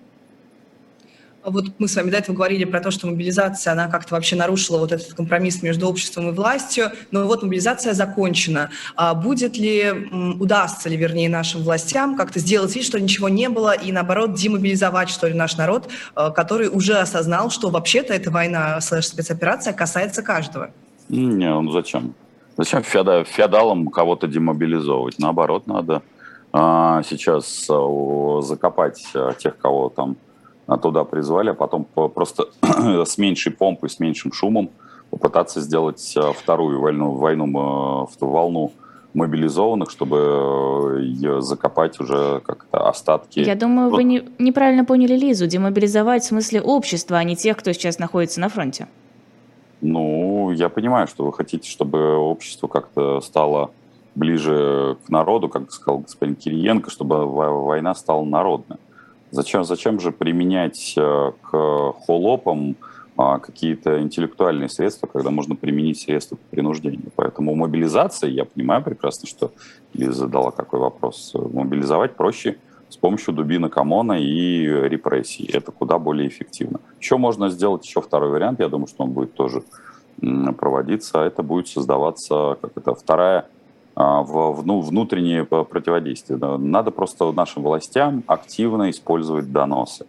Вот 1.42 1.64
мы 1.78 1.88
с 1.88 1.96
вами 1.96 2.10
до 2.10 2.18
этого 2.18 2.36
говорили 2.36 2.64
про 2.64 2.80
то, 2.80 2.90
что 2.90 3.06
мобилизация, 3.06 3.72
она 3.72 3.88
как-то 3.88 4.14
вообще 4.14 4.36
нарушила 4.36 4.78
вот 4.78 4.92
этот 4.92 5.14
компромисс 5.14 5.62
между 5.62 5.88
обществом 5.88 6.28
и 6.28 6.32
властью, 6.32 6.90
но 7.10 7.26
вот 7.26 7.42
мобилизация 7.42 7.94
закончена. 7.94 8.70
А 8.94 9.14
будет 9.14 9.56
ли, 9.56 9.90
удастся 10.38 10.90
ли, 10.90 10.96
вернее, 10.96 11.30
нашим 11.30 11.62
властям 11.62 12.16
как-то 12.16 12.40
сделать 12.40 12.74
вид, 12.76 12.84
что 12.84 13.00
ничего 13.00 13.30
не 13.30 13.48
было, 13.48 13.72
и 13.72 13.90
наоборот 13.90 14.34
демобилизовать, 14.34 15.08
что 15.08 15.28
ли, 15.28 15.34
наш 15.34 15.56
народ, 15.56 15.88
э, 16.14 16.30
который 16.34 16.68
уже 16.68 16.98
осознал, 16.98 17.50
что 17.50 17.70
вообще-то 17.70 18.12
эта 18.12 18.30
война 18.30 18.78
слэш-спецоперация 18.80 19.72
касается 19.72 20.22
каждого? 20.22 20.70
Не, 21.08 21.48
ну 21.48 21.70
зачем? 21.72 22.14
Зачем 22.58 22.82
феодалам 22.82 23.88
кого-то 23.88 24.26
демобилизовывать? 24.26 25.18
Наоборот, 25.18 25.66
надо 25.66 26.02
а, 26.52 27.02
сейчас 27.02 27.66
а, 27.70 28.40
закопать 28.42 29.02
а, 29.14 29.32
тех, 29.32 29.56
кого 29.56 29.88
там 29.88 30.16
туда 30.76 31.04
призвали, 31.04 31.50
а 31.50 31.54
потом 31.54 31.84
просто 31.84 32.48
с 33.04 33.18
меньшей 33.18 33.52
помпой, 33.52 33.90
с 33.90 33.98
меньшим 34.00 34.32
шумом 34.32 34.70
попытаться 35.10 35.60
сделать 35.60 36.16
вторую 36.38 36.80
войну, 36.80 37.12
войну 37.12 38.06
в 38.06 38.16
волну 38.20 38.72
мобилизованных, 39.14 39.90
чтобы 39.90 41.40
закопать 41.40 41.98
уже 42.00 42.40
как-то 42.44 42.88
остатки. 42.88 43.40
Я 43.40 43.56
думаю, 43.56 43.90
вот. 43.90 43.96
вы 43.96 44.04
не, 44.04 44.24
неправильно 44.38 44.84
поняли 44.84 45.16
Лизу. 45.16 45.46
Демобилизовать 45.46 46.22
в 46.22 46.26
смысле 46.26 46.60
общества, 46.60 47.18
а 47.18 47.24
не 47.24 47.36
тех, 47.36 47.56
кто 47.56 47.72
сейчас 47.72 47.98
находится 47.98 48.40
на 48.40 48.48
фронте. 48.48 48.86
Ну, 49.80 50.50
я 50.52 50.68
понимаю, 50.68 51.06
что 51.08 51.24
вы 51.24 51.32
хотите, 51.32 51.68
чтобы 51.68 52.16
общество 52.16 52.68
как-то 52.68 53.20
стало 53.20 53.70
ближе 54.14 54.96
к 55.06 55.08
народу, 55.08 55.48
как 55.48 55.72
сказал 55.72 56.00
господин 56.00 56.34
Кириенко, 56.34 56.90
чтобы 56.90 57.26
война 57.26 57.94
стала 57.94 58.24
народной. 58.24 58.78
Зачем, 59.30 59.64
зачем 59.64 60.00
же 60.00 60.10
применять 60.10 60.94
э, 60.96 61.32
к 61.42 61.92
холопам 62.06 62.76
а, 63.16 63.38
какие-то 63.38 64.00
интеллектуальные 64.00 64.68
средства, 64.68 65.06
когда 65.06 65.30
можно 65.30 65.54
применить 65.54 66.00
средства 66.00 66.36
по 66.36 66.42
принуждению? 66.50 67.12
Поэтому 67.14 67.54
мобилизация, 67.54 68.30
я 68.30 68.44
понимаю 68.44 68.82
прекрасно, 68.82 69.28
что 69.28 69.52
Лиза 69.94 70.12
задала 70.12 70.50
какой 70.50 70.80
вопрос, 70.80 71.32
мобилизовать 71.34 72.16
проще 72.16 72.56
с 72.88 72.96
помощью 72.96 73.34
дубинок 73.34 73.76
ОМОНа 73.76 74.20
и 74.20 74.64
репрессий. 74.88 75.44
Это 75.52 75.70
куда 75.70 75.98
более 75.98 76.28
эффективно. 76.28 76.80
Еще 77.00 77.16
можно 77.16 77.50
сделать 77.50 77.84
еще 77.86 78.00
второй 78.00 78.30
вариант, 78.30 78.58
я 78.58 78.68
думаю, 78.68 78.88
что 78.88 79.04
он 79.04 79.12
будет 79.12 79.34
тоже 79.34 79.62
проводиться, 80.58 81.22
а 81.22 81.26
это 81.26 81.42
будет 81.42 81.68
создаваться 81.68 82.58
как 82.60 82.72
это 82.76 82.94
вторая 82.94 83.46
в 84.00 84.62
ну, 84.64 84.80
внутреннее 84.80 85.44
противодействие. 85.44 86.38
Надо 86.38 86.90
просто 86.90 87.30
нашим 87.32 87.62
властям 87.62 88.22
активно 88.26 88.90
использовать 88.90 89.52
доносы. 89.52 90.06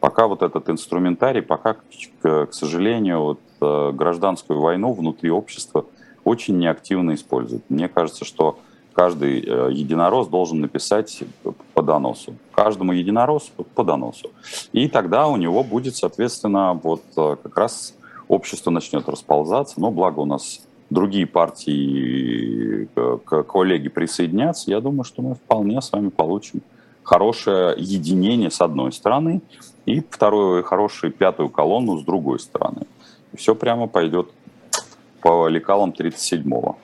Пока 0.00 0.26
вот 0.26 0.42
этот 0.42 0.68
инструментарий, 0.70 1.42
пока, 1.42 1.76
к, 2.22 2.46
к 2.46 2.52
сожалению, 2.52 3.20
вот, 3.20 3.40
э, 3.60 3.92
гражданскую 3.92 4.58
войну 4.58 4.92
внутри 4.94 5.30
общества 5.30 5.84
очень 6.24 6.58
неактивно 6.58 7.14
используют. 7.14 7.64
Мне 7.68 7.88
кажется, 7.88 8.24
что 8.24 8.58
каждый 8.94 9.40
э, 9.40 9.68
единорос 9.72 10.28
должен 10.28 10.60
написать 10.60 11.22
по 11.74 11.82
доносу. 11.82 12.34
Каждому 12.54 12.92
единоросу 12.92 13.52
по 13.74 13.84
доносу. 13.84 14.30
И 14.72 14.88
тогда 14.88 15.28
у 15.28 15.36
него 15.36 15.62
будет, 15.62 15.96
соответственно, 15.96 16.72
вот 16.82 17.02
э, 17.18 17.36
как 17.42 17.58
раз 17.58 17.94
общество 18.28 18.70
начнет 18.70 19.06
расползаться. 19.06 19.80
Но 19.80 19.90
благо 19.90 20.20
у 20.20 20.26
нас 20.26 20.62
другие 20.90 21.26
партии, 21.26 22.88
коллеги 23.24 23.88
присоединятся, 23.88 24.70
я 24.70 24.80
думаю, 24.80 25.04
что 25.04 25.22
мы 25.22 25.34
вполне 25.34 25.80
с 25.80 25.92
вами 25.92 26.10
получим 26.10 26.60
хорошее 27.02 27.74
единение 27.78 28.50
с 28.50 28.60
одной 28.60 28.92
стороны 28.92 29.40
и 29.86 30.00
вторую 30.00 30.62
хорошую 30.64 31.12
пятую 31.12 31.48
колонну 31.48 31.98
с 31.98 32.04
другой 32.04 32.38
стороны. 32.38 32.82
Все 33.34 33.54
прямо 33.54 33.86
пойдет 33.86 34.30
по 35.20 35.48
лекалам 35.48 35.90
37-го. 35.90 36.78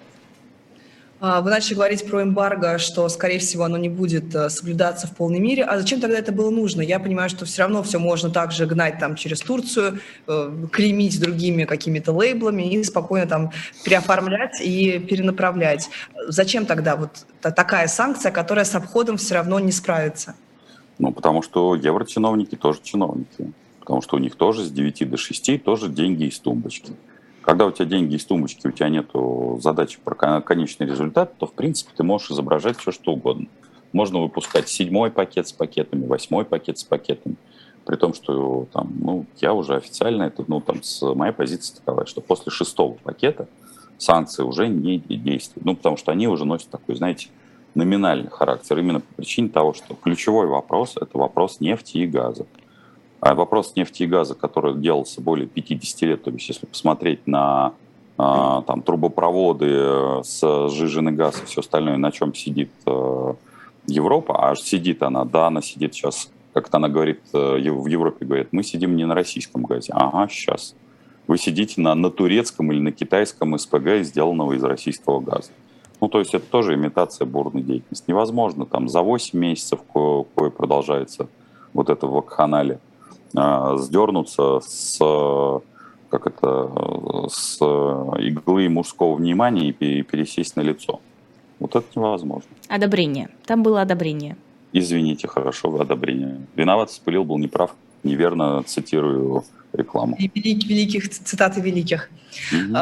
А, 1.18 1.40
вы 1.40 1.50
начали 1.50 1.75
говорить 1.75 2.06
про 2.06 2.23
эмбарго, 2.23 2.76
что, 2.78 3.08
скорее 3.08 3.38
всего, 3.38 3.64
оно 3.64 3.78
не 3.78 3.88
будет 3.88 4.35
э, 4.35 4.50
соблюдаться 4.50 5.06
в 5.06 5.16
полной 5.16 5.38
мере. 5.38 5.64
А 5.64 5.78
зачем 5.78 5.99
тогда 5.99 6.18
это 6.18 6.30
было 6.30 6.50
нужно? 6.50 6.82
Я 6.82 6.99
понимаю, 7.00 7.30
что 7.30 7.46
все 7.46 7.62
равно 7.62 7.82
все 7.82 7.99
можно 7.99 8.28
также 8.28 8.66
гнать 8.66 8.99
там 8.99 9.16
через 9.16 9.40
Турцию, 9.40 10.00
э, 10.26 10.66
клеймить 10.70 11.18
другими 11.18 11.64
какими-то 11.64 12.12
лейблами 12.12 12.70
и 12.70 12.85
спокойно 12.85 13.26
там 13.26 13.50
переоформлять 13.82 14.61
и 14.61 14.99
перенаправлять. 14.99 15.88
Зачем 16.28 16.66
тогда 16.66 16.96
вот 16.96 17.11
такая 17.40 17.88
санкция, 17.88 18.30
которая 18.30 18.66
с 18.66 18.75
обходом 18.75 19.16
все 19.16 19.37
равно 19.37 19.58
не 19.58 19.73
справится? 19.73 20.35
Ну, 20.99 21.12
потому 21.12 21.40
что 21.40 21.76
еврочиновники 21.76 22.56
тоже 22.56 22.80
чиновники. 22.82 23.52
Потому 23.80 24.02
что 24.02 24.16
у 24.16 24.18
них 24.18 24.37
тоже 24.37 24.64
с 24.64 24.70
9 24.70 25.08
до 25.08 25.16
6 25.16 25.62
тоже 25.62 25.88
деньги 25.88 26.25
из 26.25 26.38
тумбочки. 26.40 26.92
Когда 27.46 27.64
у 27.64 27.70
тебя 27.70 27.84
деньги 27.84 28.16
из 28.16 28.24
тумбочки, 28.24 28.66
у 28.66 28.72
тебя 28.72 28.88
нет 28.88 29.08
задачи 29.60 30.00
про 30.02 30.40
конечный 30.40 30.85
результат, 30.85 31.38
то, 31.38 31.46
в 31.46 31.52
принципе, 31.52 31.92
ты 31.96 32.02
можешь 32.02 32.32
изображать 32.32 32.76
все, 32.76 32.90
что 32.90 33.12
угодно. 33.12 33.46
Можно 33.92 34.20
выпускать 34.20 34.68
седьмой 34.68 35.12
пакет 35.12 35.46
с 35.46 35.52
пакетами, 35.52 36.06
восьмой 36.06 36.44
пакет 36.44 36.76
с 36.78 36.82
пакетами. 36.82 37.37
При 37.85 37.94
том, 37.94 38.14
что 38.14 38.66
там, 38.72 38.92
ну, 38.98 39.26
я 39.40 39.54
уже 39.54 39.76
официально, 39.76 40.24
это, 40.24 40.44
ну, 40.48 40.61
там, 40.61 40.82
с 40.82 41.00
моей 41.14 41.32
позиции 41.32 41.76
такова, 41.76 42.04
что 42.04 42.20
после 42.20 42.50
шестого 42.50 42.94
пакета 42.94 43.46
санкции 43.96 44.42
уже 44.42 44.66
не 44.66 44.98
действуют. 44.98 45.64
Ну, 45.64 45.76
потому 45.76 45.96
что 45.96 46.11
они 46.11 46.26
уже 46.26 46.44
носят 46.44 46.68
такой, 46.70 46.96
знаете, 46.96 47.28
номинальный 47.76 48.28
характер. 48.28 48.76
Именно 48.76 48.98
по 48.98 49.14
причине 49.14 49.50
того, 49.50 49.72
что 49.72 49.94
ключевой 49.94 50.48
вопрос– 50.48 50.96
это 51.00 51.16
вопрос 51.16 51.61
нефти 51.61 51.98
и 51.98 52.09
газа. 52.09 52.44
А 53.26 53.34
вопрос 53.34 53.72
нефти 53.74 54.04
и 54.04 54.06
газа, 54.06 54.36
который 54.36 54.74
делался 54.76 55.20
более 55.20 55.48
50 55.48 56.02
лет, 56.02 56.22
то 56.22 56.30
есть 56.30 56.48
если 56.48 56.64
посмотреть 56.64 57.26
на 57.26 57.72
а, 58.16 58.62
там, 58.62 58.82
трубопроводы 58.82 59.66
э, 59.68 60.20
с 60.22 60.68
сжиженный 60.68 61.10
газ 61.10 61.42
и 61.42 61.46
все 61.46 61.60
остальное, 61.60 61.96
на 61.96 62.12
чем 62.12 62.34
сидит 62.36 62.70
э, 62.86 63.34
Европа, 63.88 64.50
а 64.50 64.54
сидит 64.54 65.02
она, 65.02 65.24
да, 65.24 65.48
она 65.48 65.60
сидит 65.60 65.92
сейчас, 65.94 66.30
как 66.52 66.68
она 66.70 66.88
говорит, 66.88 67.18
э, 67.32 67.68
в 67.68 67.86
Европе 67.86 68.24
говорит, 68.24 68.52
мы 68.52 68.62
сидим 68.62 68.94
не 68.94 69.04
на 69.04 69.16
российском 69.16 69.64
газе, 69.64 69.92
ага, 69.92 70.28
сейчас. 70.30 70.76
Вы 71.26 71.36
сидите 71.36 71.80
на, 71.80 71.96
на 71.96 72.10
турецком 72.10 72.70
или 72.70 72.78
на 72.78 72.92
китайском 72.92 73.58
СПГ, 73.58 74.04
сделанного 74.04 74.52
из 74.52 74.62
российского 74.62 75.18
газа. 75.18 75.50
Ну, 76.00 76.06
то 76.06 76.20
есть 76.20 76.32
это 76.32 76.46
тоже 76.46 76.74
имитация 76.74 77.26
бурной 77.26 77.62
деятельности. 77.62 78.04
Невозможно 78.06 78.66
там 78.66 78.88
за 78.88 79.02
8 79.02 79.36
месяцев, 79.36 79.80
кое 79.92 80.50
продолжается 80.50 81.26
вот 81.74 81.90
это 81.90 82.06
в 82.06 82.12
вакханале, 82.12 82.74
а, 82.74 82.86
сдернуться 83.32 84.60
с 84.60 84.98
как 86.08 86.26
это, 86.26 87.28
с 87.28 87.58
иглы 87.58 88.68
мужского 88.68 89.16
внимания 89.16 89.70
и 89.70 90.02
пересесть 90.02 90.56
на 90.56 90.60
лицо. 90.60 91.00
Вот 91.58 91.74
это 91.74 91.86
невозможно. 91.94 92.48
Одобрение. 92.68 93.28
Там 93.44 93.62
было 93.62 93.82
одобрение. 93.82 94.36
Извините, 94.72 95.26
хорошо, 95.26 95.80
одобрение. 95.80 96.40
Виноват, 96.54 96.90
спылил, 96.90 97.24
был 97.24 97.38
неправ. 97.38 97.74
Неверно 98.02 98.62
цитирую 98.64 99.44
рекламу. 99.76 100.16
Велик, 100.18 100.64
великих 100.64 101.10
цитаты 101.10 101.60
великих. 101.60 102.10
Угу. 102.52 102.76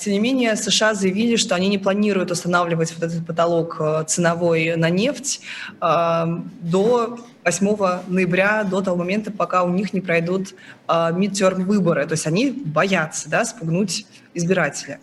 Тем 0.00 0.12
не 0.12 0.18
менее, 0.18 0.56
США 0.56 0.94
заявили, 0.94 1.36
что 1.36 1.54
они 1.54 1.68
не 1.68 1.78
планируют 1.78 2.30
устанавливать 2.30 2.92
вот 2.94 3.04
этот 3.04 3.26
потолок 3.26 3.76
э, 3.78 4.04
ценовой 4.06 4.74
на 4.76 4.90
нефть 4.90 5.40
а, 5.80 6.42
до 6.60 7.18
8 7.44 7.76
ноября, 8.08 8.64
до 8.64 8.80
того 8.80 8.96
момента, 8.96 9.30
пока 9.30 9.62
у 9.62 9.68
них 9.68 9.92
не 9.92 10.00
пройдут 10.00 10.54
мидтерм 11.14 11.64
выборы. 11.64 12.04
То 12.06 12.12
есть 12.12 12.26
они 12.26 12.50
боятся 12.50 13.30
да, 13.30 13.44
спугнуть 13.44 14.06
избирателя. 14.34 14.98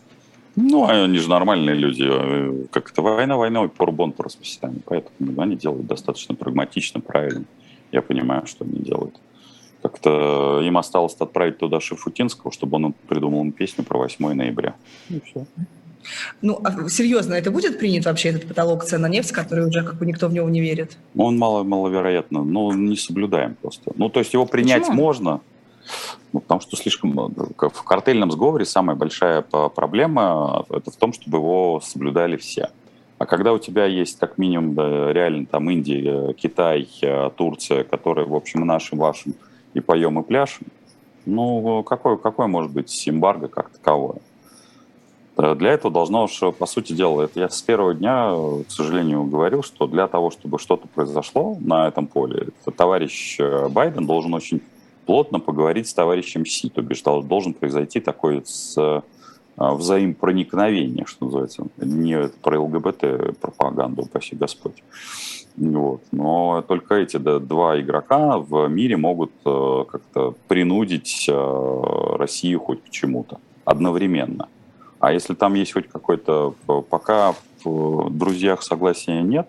Ну, 0.56 0.86
они 0.86 1.18
же 1.18 1.30
нормальные 1.30 1.76
люди. 1.76 2.06
Э, 2.08 2.66
как 2.72 2.92
это 2.92 3.02
война 3.02 3.38
войной, 3.38 3.70
порбон 3.70 4.12
по 4.12 4.24
расписанию. 4.24 4.82
Поэтому 4.86 5.42
они 5.42 5.56
делают 5.56 5.88
достаточно 5.88 6.36
прагматично, 6.36 7.02
правильно. 7.02 7.46
Я 7.92 8.02
понимаю, 8.02 8.46
что 8.46 8.64
они 8.64 8.80
делают. 8.80 9.16
Как-то 9.84 10.62
им 10.64 10.78
осталось 10.78 11.14
отправить 11.20 11.60
туда 11.60 11.80
Шифутинского, 11.80 12.52
чтобы 12.52 12.78
он 12.78 12.96
придумал 13.08 13.42
им 13.42 13.52
песню 13.52 13.84
про 13.84 14.00
8 14.00 14.34
ноября. 14.34 14.76
И 15.10 15.20
все. 15.20 15.46
Ну, 16.42 16.60
а 16.64 16.90
серьезно, 16.90 17.34
это 17.34 17.52
будет 17.52 17.78
принят 17.80 18.06
вообще 18.06 18.30
этот 18.30 18.48
потолок 18.48 18.84
цен 18.86 19.02
на 19.02 19.10
нефть, 19.10 19.32
который 19.32 19.68
уже 19.68 19.84
как 19.84 19.96
бы 19.96 20.06
никто 20.06 20.28
в 20.28 20.34
него 20.34 20.50
не 20.50 20.62
верит? 20.62 20.98
Он 21.16 21.38
мало, 21.38 21.64
маловероятно, 21.64 22.44
но 22.44 22.74
не 22.74 22.96
соблюдаем 22.96 23.56
просто. 23.62 23.92
Ну, 23.96 24.10
то 24.10 24.20
есть 24.20 24.34
его 24.34 24.46
принять 24.46 24.84
Почему? 24.84 25.02
можно, 25.02 25.42
ну, 26.32 26.40
потому 26.40 26.62
что 26.62 26.76
слишком 26.78 27.12
в 27.14 27.84
картельном 27.84 28.32
сговоре 28.32 28.66
самая 28.66 28.96
большая 28.96 29.42
проблема 29.42 30.66
это 30.70 30.92
в 30.92 30.96
том, 30.96 31.14
чтобы 31.14 31.38
его 31.40 31.82
соблюдали 31.84 32.38
все. 32.38 32.70
А 33.18 33.26
когда 33.26 33.54
у 33.54 33.60
тебя 33.60 33.86
есть 33.86 34.20
как 34.20 34.38
минимум 34.38 34.76
да, 34.76 35.14
реально 35.14 35.46
там 35.46 35.70
Индия, 35.70 36.34
Китай, 36.34 36.90
Турция, 37.38 37.84
которые, 37.84 38.26
в 38.28 38.36
общем, 38.36 38.66
нашим, 38.66 38.98
вашим 38.98 39.36
и 39.74 39.80
поем, 39.80 40.20
и 40.20 40.24
пляшем, 40.24 40.68
ну, 41.26 41.84
какой, 41.84 42.18
какой 42.18 42.48
может 42.48 42.72
быть 42.72 43.08
эмбарго 43.08 43.48
как 43.48 43.70
таковое? 43.70 44.18
Э, 45.38 45.56
для 45.56 45.72
этого 45.72 45.94
должно 45.94 46.24
уж, 46.24 46.40
по 46.58 46.66
сути 46.66 46.94
дела, 46.94 47.24
это 47.24 47.40
я 47.40 47.50
с 47.50 47.62
первого 47.62 47.94
дня, 47.94 48.34
к 48.68 48.72
сожалению, 48.72 49.24
говорил, 49.24 49.64
что 49.64 49.88
для 49.88 50.08
того, 50.08 50.32
чтобы 50.32 50.60
что-то 50.60 50.88
произошло 50.88 51.58
на 51.60 51.88
этом 51.88 52.08
поле, 52.08 52.50
товарищ 52.76 53.38
э, 53.40 53.68
Байден 53.70 54.06
должен 54.06 54.34
очень 54.34 54.62
плотно 55.06 55.40
поговорить 55.40 55.88
с 55.88 55.94
товарищем 55.94 56.46
Си, 56.46 56.70
то 56.70 56.82
бишь 56.82 57.02
должен 57.02 57.54
произойти 57.54 58.00
такой 58.00 58.44
с 58.46 59.04
взаимопроникновение, 59.58 61.06
что 61.06 61.26
называется. 61.26 61.66
Не 61.78 62.30
про 62.42 62.60
ЛГБТ-пропаганду, 62.60 64.04
упаси 64.04 64.36
Господь. 64.36 64.84
Вот. 65.56 66.02
Но 66.12 66.64
только 66.68 66.96
эти 66.96 67.18
да, 67.18 67.40
два 67.40 67.80
игрока 67.80 68.40
в 68.40 68.68
мире 68.68 68.98
могут 68.98 69.32
э, 69.46 69.86
как-то 69.88 70.34
принудить 70.48 71.28
э, 71.30 72.16
Россию 72.18 72.60
хоть 72.60 72.84
к 72.84 72.90
чему-то 72.90 73.40
одновременно. 73.64 74.50
А 75.00 75.14
если 75.14 75.36
там 75.36 75.54
есть 75.54 75.74
хоть 75.74 75.88
какой-то... 75.88 76.56
Пока 76.90 77.36
в 77.64 78.10
друзьях 78.10 78.64
согласия 78.64 79.22
нет, 79.22 79.48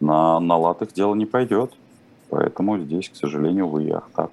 на, 0.00 0.40
на 0.40 0.56
лад 0.56 0.82
их 0.82 0.92
дело 0.92 1.14
не 1.14 1.26
пойдет. 1.26 1.72
Поэтому 2.30 2.78
здесь, 2.78 3.08
к 3.08 3.16
сожалению, 3.16 3.68
вы 3.68 3.90
ах 3.90 4.08
так. 4.14 4.30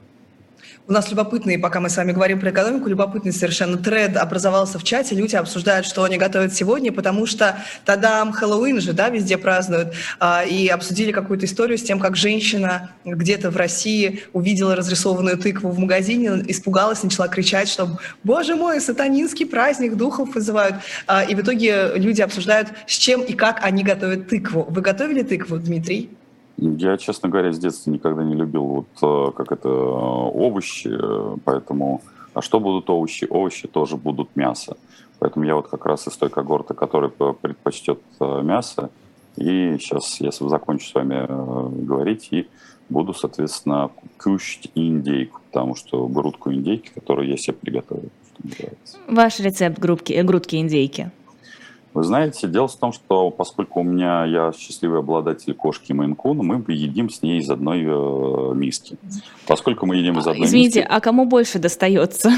У 0.88 0.94
нас 0.94 1.10
любопытный, 1.10 1.58
пока 1.58 1.80
мы 1.80 1.90
с 1.90 1.98
вами 1.98 2.12
говорим 2.12 2.40
про 2.40 2.50
экономику, 2.50 2.90
любопытный 2.90 3.32
совершенно 3.32 3.78
тред 3.78 4.18
образовался 4.18 4.80
в 4.80 4.84
чате. 4.84 5.16
Люди 5.16 5.36
обсуждают, 5.36 5.86
что 5.86 6.04
они 6.04 6.18
готовят 6.18 6.54
сегодня, 6.54 6.92
потому 6.92 7.26
что 7.26 7.58
тогда 7.86 8.30
Хэллоуин 8.32 8.82
же, 8.82 8.94
да, 8.94 9.10
везде 9.10 9.38
празднуют. 9.38 9.94
А, 10.20 10.44
и 10.44 10.68
обсудили 10.68 11.12
какую-то 11.12 11.46
историю 11.46 11.78
с 11.78 11.84
тем, 11.84 12.00
как 12.00 12.16
женщина 12.16 12.92
где-то 13.06 13.52
в 13.52 13.58
России 13.58 14.24
увидела 14.34 14.76
разрисованную 14.76 15.38
тыкву 15.38 15.70
в 15.70 15.80
магазине, 15.80 16.44
испугалась, 16.48 17.04
начала 17.04 17.28
кричать, 17.28 17.70
что 17.70 18.00
«Боже 18.24 18.56
мой, 18.56 18.82
сатанинский 18.82 19.46
праздник, 19.46 19.96
духов 19.96 20.36
вызывают». 20.36 20.76
А, 21.08 21.24
и 21.24 21.36
в 21.36 21.42
итоге 21.42 21.92
люди 21.96 22.22
обсуждают, 22.22 22.70
с 22.88 22.94
чем 22.94 23.22
и 23.22 23.34
как 23.34 23.64
они 23.64 23.84
готовят 23.84 24.28
тыкву. 24.28 24.66
Вы 24.70 24.82
готовили 24.82 25.24
тыкву, 25.24 25.58
Дмитрий? 25.58 26.10
Я, 26.62 26.98
честно 26.98 27.28
говоря, 27.28 27.52
с 27.52 27.58
детства 27.58 27.90
никогда 27.90 28.24
не 28.24 28.36
любил 28.36 28.64
вот 28.64 28.88
э, 29.02 29.32
как 29.36 29.52
это 29.52 29.68
овощи, 29.68 30.92
э, 30.94 31.38
поэтому 31.44 32.04
а 32.36 32.42
что 32.44 32.60
будут 32.60 32.88
овощи? 32.92 33.26
Овощи 33.28 33.68
тоже 33.68 33.98
будут 33.98 34.36
мясо. 34.36 34.78
Поэтому 35.18 35.44
я 35.46 35.56
вот 35.56 35.68
как 35.68 35.88
раз 35.88 36.08
из 36.08 36.16
той 36.16 36.30
когорты, 36.30 36.76
которая 36.76 37.10
предпочтет 37.10 38.00
э, 38.20 38.42
мясо. 38.44 38.92
И 39.38 39.78
сейчас 39.80 40.22
я 40.22 40.30
закончу 40.32 40.88
с 40.88 40.94
вами 40.94 41.26
говорить 41.84 42.28
и 42.32 42.48
буду, 42.90 43.14
соответственно, 43.16 43.90
кушать 44.22 44.70
индейку, 44.76 45.42
потому 45.50 45.76
что 45.76 46.08
грудку 46.08 46.54
индейки, 46.54 46.92
которую 46.94 47.28
я 47.28 47.38
себе 47.38 47.54
приготовил. 47.54 48.10
Ваш 49.08 49.40
рецепт 49.40 49.80
грудки, 49.80 50.14
грудки 50.22 50.58
индейки? 50.58 51.12
Вы 51.94 52.04
знаете, 52.04 52.48
дело 52.48 52.68
в 52.68 52.76
том, 52.76 52.94
что 52.94 53.32
поскольку 53.32 53.82
у 53.82 53.84
меня 53.84 54.24
я 54.24 54.54
счастливый 54.58 55.00
обладатель 55.00 55.54
кошки 55.54 55.92
Мейнкуна, 55.92 56.42
мы 56.42 56.64
едим 56.74 57.10
с 57.10 57.22
ней 57.22 57.40
из 57.40 57.50
одной 57.50 57.84
э, 57.84 58.54
миски. 58.56 58.98
Поскольку 59.46 59.86
мы 59.86 59.98
едим 59.98 60.18
из 60.18 60.26
одной 60.26 60.48
Извините, 60.48 60.80
миски... 60.80 60.90
а 60.90 61.02
кому 61.02 61.26
больше 61.26 61.60
достается? 61.60 62.32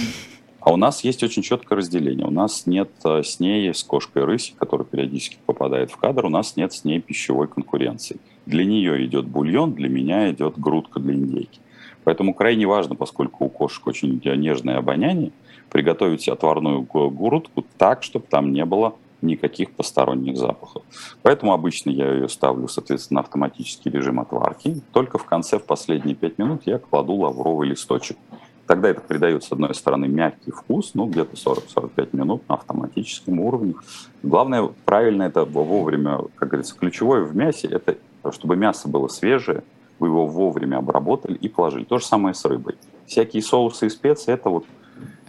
А 0.59 0.71
у 0.71 0.77
нас 0.77 1.03
есть 1.03 1.21
очень 1.23 1.43
четкое 1.43 1.77
разделение. 1.77 2.25
У 2.25 2.31
нас 2.31 2.65
нет 2.65 2.89
э, 3.03 3.21
с 3.21 3.39
ней, 3.39 3.71
с 3.71 3.83
кошкой 3.83 4.23
рыси, 4.23 4.53
которая 4.57 4.87
периодически 4.87 5.37
попадает 5.45 5.91
в 5.91 5.97
кадр, 5.97 6.25
у 6.25 6.29
нас 6.29 6.55
нет 6.55 6.73
с 6.73 6.83
ней 6.83 6.99
пищевой 6.99 7.47
конкуренции. 7.47 8.17
Для 8.47 8.65
нее 8.65 9.05
идет 9.05 9.25
бульон, 9.25 9.73
для 9.73 9.89
меня 9.89 10.31
идет 10.31 10.57
грудка 10.57 10.99
для 10.99 11.13
индейки. 11.13 11.59
Поэтому 12.05 12.33
крайне 12.33 12.65
важно, 12.65 12.95
поскольку 12.95 13.45
у 13.45 13.49
кошек 13.49 13.85
очень 13.85 14.19
нежное 14.23 14.77
обоняние, 14.77 15.31
приготовить 15.69 16.27
отварную 16.27 16.81
грудку 16.81 17.65
так, 17.77 18.03
чтобы 18.03 18.25
там 18.29 18.51
не 18.51 18.65
было 18.65 18.95
никаких 19.23 19.71
посторонних 19.71 20.37
запахов. 20.37 20.83
Поэтому 21.21 21.53
обычно 21.53 21.89
я 21.89 22.11
ее 22.11 22.29
ставлю, 22.29 22.67
соответственно, 22.67 23.19
на 23.19 23.21
автоматический 23.21 23.89
режим 23.89 24.19
отварки. 24.19 24.81
Только 24.91 25.17
в 25.17 25.25
конце, 25.25 25.59
в 25.59 25.63
последние 25.63 26.15
5 26.15 26.37
минут, 26.37 26.61
я 26.65 26.77
кладу 26.77 27.13
лавровый 27.13 27.67
листочек. 27.69 28.17
Тогда 28.65 28.89
это 28.89 29.01
придает, 29.01 29.43
с 29.43 29.51
одной 29.51 29.75
стороны, 29.75 30.07
мягкий 30.07 30.51
вкус, 30.51 30.91
ну, 30.93 31.05
где-то 31.07 31.35
40-45 31.35 32.09
минут 32.13 32.47
на 32.47 32.55
автоматическом 32.55 33.39
уровне. 33.39 33.75
Главное, 34.21 34.69
правильно 34.85 35.23
это 35.23 35.43
вовремя, 35.43 36.19
как 36.35 36.49
говорится, 36.49 36.75
ключевое 36.77 37.23
в 37.23 37.35
мясе, 37.35 37.67
это 37.67 37.97
чтобы 38.31 38.55
мясо 38.55 38.87
было 38.87 39.09
свежее, 39.09 39.63
вы 39.99 40.07
его 40.07 40.25
вовремя 40.27 40.77
обработали 40.77 41.35
и 41.35 41.49
положили. 41.49 41.83
То 41.83 41.97
же 41.97 42.05
самое 42.05 42.33
с 42.33 42.45
рыбой. 42.45 42.75
Всякие 43.05 43.43
соусы 43.43 43.87
и 43.87 43.89
специи, 43.89 44.33
это 44.33 44.49
вот 44.49 44.65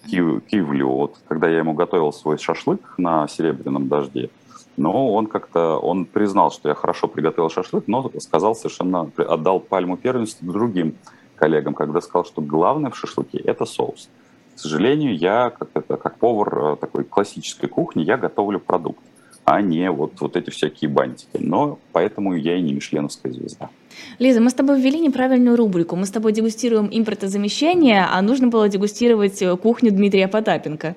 Киевлю. 0.07 0.89
Вот 0.89 1.17
когда 1.29 1.49
я 1.49 1.59
ему 1.59 1.75
готовил 1.75 2.13
свой 2.13 2.39
шашлык 2.39 2.81
на 2.99 3.29
серебряном 3.29 3.89
дожде, 3.89 4.31
но 4.77 5.13
он 5.13 5.27
как-то, 5.27 5.79
он 5.79 6.05
признал, 6.05 6.51
что 6.51 6.69
я 6.69 6.75
хорошо 6.75 7.09
приготовил 7.09 7.51
шашлык, 7.51 7.85
но 7.87 8.11
сказал 8.19 8.55
совершенно, 8.55 9.11
отдал 9.17 9.61
пальму 9.61 9.97
первенства 9.97 10.51
другим 10.53 10.97
коллегам, 11.37 11.75
когда 11.75 12.01
сказал, 12.01 12.25
что 12.25 12.43
главное 12.43 12.91
в 12.91 12.97
шашлыке– 12.97 13.39
это 13.45 13.65
соус. 13.65 14.09
К 14.55 14.59
сожалению, 14.59 15.17
я, 15.17 15.51
как, 15.51 15.69
это, 15.75 15.97
как 15.97 16.19
повар 16.19 16.59
э, 16.59 16.77
такой 16.77 17.05
классической 17.05 17.69
кухни, 17.69 18.03
я 18.03 18.17
готовлю 18.17 18.61
продукт 18.61 19.01
а 19.45 19.61
не 19.61 19.91
вот, 19.91 20.21
вот 20.21 20.37
эти 20.37 20.51
всякие 20.51 20.91
бантики. 20.91 21.39
Но 21.39 21.79
поэтому 21.93 22.35
я 22.35 22.57
и 22.57 22.63
не 22.63 22.73
мишленовская 22.73 23.33
звезда. 23.33 23.71
Лиза, 24.19 24.41
мы 24.41 24.51
с 24.51 24.55
тобой 24.55 24.81
ввели 24.81 24.99
неправильную 25.01 25.57
рубрику. 25.57 25.97
Мы 25.97 26.07
с 26.07 26.11
тобой 26.11 26.33
дегустируем 26.33 26.89
импортозамещение, 26.91 28.07
а 28.11 28.21
нужно 28.23 28.49
было 28.49 28.69
дегустировать 28.69 29.41
э, 29.43 29.57
кухню 29.57 29.93
Дмитрия 29.93 30.29
Потапенко. 30.29 30.97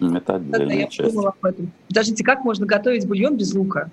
Это 0.00 0.36
отдельная 0.36 0.76
я 0.76 0.86
часть. 0.86 1.16
об 1.16 1.44
этом. 1.44 1.72
Подождите, 1.88 2.24
как 2.24 2.44
можно 2.44 2.66
готовить 2.66 3.06
бульон 3.06 3.36
без 3.36 3.52
лука? 3.54 3.90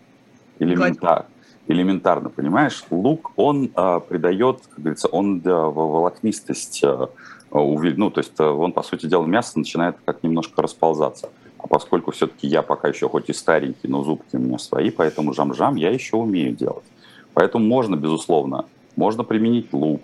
Элементарно. 0.60 1.26
Элементарно, 1.68 2.30
понимаешь? 2.30 2.84
Лук, 2.92 3.32
он 3.36 3.72
э, 3.76 4.00
придает, 4.08 4.60
как 4.70 4.80
говорится, 4.80 5.08
он 5.08 5.42
э, 5.44 5.50
волокнистость, 5.50 6.84
э, 6.84 7.08
ну, 7.52 8.12
то 8.12 8.20
есть 8.20 8.34
э, 8.38 8.44
он, 8.44 8.72
по 8.72 8.84
сути 8.84 9.08
дела, 9.08 9.26
мясо 9.26 9.58
начинает 9.58 9.96
как 10.06 10.22
немножко 10.22 10.62
расползаться. 10.62 11.30
А 11.66 11.68
поскольку 11.68 12.12
все-таки 12.12 12.46
я 12.46 12.62
пока 12.62 12.90
еще 12.90 13.10
хоть 13.10 13.28
и 13.30 13.34
старенький, 13.34 13.88
но 13.88 14.04
зубки 14.04 14.36
у 14.36 14.40
меня 14.40 14.60
свои, 14.60 14.92
поэтому 14.92 15.34
жам-жам 15.34 15.78
я 15.78 15.90
еще 15.90 16.16
умею 16.16 16.56
делать. 16.56 16.84
Поэтому 17.34 17.66
можно, 17.66 17.96
безусловно, 17.96 18.66
можно 18.96 19.24
применить 19.24 19.74
лук. 19.74 20.04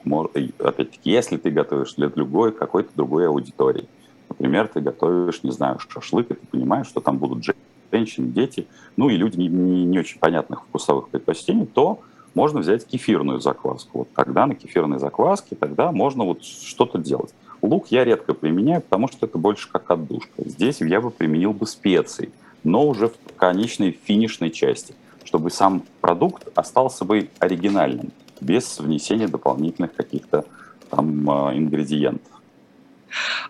Опять-таки, 0.58 1.12
если 1.12 1.38
ты 1.38 1.52
готовишь 1.52 1.94
для 1.94 2.10
другой, 2.10 2.52
какой-то 2.52 2.90
другой 2.96 3.28
аудитории. 3.28 3.88
Например, 4.28 4.68
ты 4.68 4.82
готовишь, 4.82 5.44
не 5.44 5.52
знаю, 5.52 5.78
шашлык, 5.88 6.32
и 6.32 6.34
ты 6.34 6.48
понимаешь, 6.48 6.88
что 6.88 7.00
там 7.00 7.20
будут 7.20 7.46
женщины, 7.92 8.30
дети, 8.30 8.66
ну 8.98 9.10
и 9.10 9.16
люди 9.16 9.38
не, 9.38 9.48
не, 9.48 9.86
не 9.86 10.00
очень 10.00 10.18
понятных 10.18 10.64
вкусовых 10.64 11.10
предпочтений, 11.10 11.68
то 11.68 12.00
можно 12.34 12.62
взять 12.62 12.88
кефирную 12.88 13.40
закваску. 13.40 14.00
Вот 14.00 14.14
тогда 14.16 14.48
на 14.48 14.56
кефирной 14.56 14.98
закваске 14.98 15.56
тогда 15.56 15.92
можно 15.92 16.24
вот 16.24 16.44
что-то 16.44 16.98
делать. 16.98 17.36
Лук 17.62 17.88
я 17.90 18.04
редко 18.04 18.34
применяю, 18.34 18.82
потому 18.82 19.08
что 19.08 19.26
это 19.26 19.38
больше 19.38 19.70
как 19.70 19.90
отдушка. 19.92 20.32
Здесь 20.38 20.82
я 20.82 21.00
бы 21.00 21.12
применил 21.12 21.54
бы 21.54 21.68
специи, 21.68 22.32
но 22.64 22.88
уже 22.88 23.08
в 23.08 23.36
конечной 23.36 23.92
финишной 23.92 24.50
части, 24.50 24.96
чтобы 25.24 25.52
сам 25.52 25.84
продукт 26.02 26.48
остался 26.56 27.06
бы 27.06 27.30
оригинальным, 27.40 28.12
без 28.40 28.80
внесения 28.80 29.28
дополнительных 29.28 29.94
каких-то 29.94 30.46
там 30.90 31.30
а, 31.30 31.56
ингредиентов. 31.56 32.32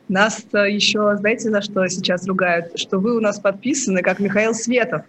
Нас 0.10 0.44
еще, 0.52 1.16
знаете, 1.18 1.50
за 1.50 1.62
что 1.62 1.88
сейчас 1.88 2.28
ругают? 2.28 2.78
Что 2.78 3.00
вы 3.00 3.16
у 3.16 3.22
нас 3.22 3.40
подписаны, 3.40 4.02
как 4.02 4.20
Михаил 4.20 4.54
Светов. 4.54 5.04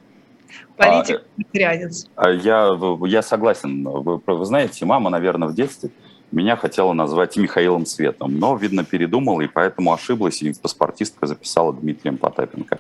Политик, 0.76 1.24
вегетарианец. 1.36 2.06
А, 2.14 2.30
я, 2.30 2.70
я 3.06 3.22
согласен. 3.22 3.82
Вы, 3.82 4.20
вы 4.24 4.44
знаете, 4.44 4.84
мама, 4.84 5.10
наверное, 5.10 5.48
в 5.48 5.54
детстве 5.54 5.90
меня 6.32 6.56
хотела 6.56 6.92
назвать 6.92 7.36
Михаилом 7.36 7.86
Светом, 7.86 8.38
но, 8.38 8.56
видно, 8.56 8.84
передумала, 8.84 9.40
и 9.42 9.46
поэтому 9.46 9.92
ошиблась, 9.92 10.42
и 10.42 10.52
паспортистка 10.52 11.26
записала 11.26 11.72
Дмитрием 11.72 12.16
Потапенко. 12.16 12.78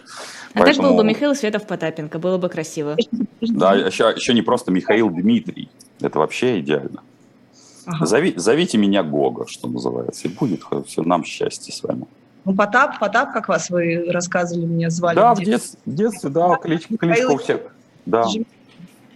А 0.54 0.58
поэтому... 0.58 0.74
так 0.74 0.82
был 0.82 0.96
бы 0.96 1.04
Михаил 1.04 1.34
Светов 1.34 1.66
Потапенко, 1.66 2.18
было 2.18 2.38
бы 2.38 2.48
красиво. 2.48 2.96
Да, 3.40 3.74
еще, 3.74 4.12
еще 4.16 4.34
не 4.34 4.42
просто 4.42 4.72
Михаил 4.72 5.10
Дмитрий. 5.10 5.68
Это 6.00 6.18
вообще 6.18 6.60
идеально. 6.60 7.02
Ага. 7.86 8.06
Зови, 8.06 8.34
зовите 8.36 8.78
меня 8.78 9.02
Гога, 9.02 9.46
что 9.46 9.68
называется, 9.68 10.28
и 10.28 10.30
будет 10.30 10.62
все 10.86 11.02
нам 11.02 11.24
счастье 11.24 11.72
с 11.72 11.82
вами. 11.82 12.06
Ну, 12.44 12.54
Потап, 12.54 12.98
Потап, 12.98 13.32
как 13.32 13.48
вас 13.48 13.70
вы 13.70 14.06
рассказывали, 14.08 14.66
меня 14.66 14.90
звали. 14.90 15.16
Да, 15.16 15.34
в 15.34 15.40
детстве, 15.40 15.78
в 15.86 15.94
детстве 15.94 16.30
да, 16.30 16.56
кличка, 16.56 16.96
кличка 16.96 17.30
у 17.30 17.38
всех. 17.38 17.60
Да. 18.06 18.24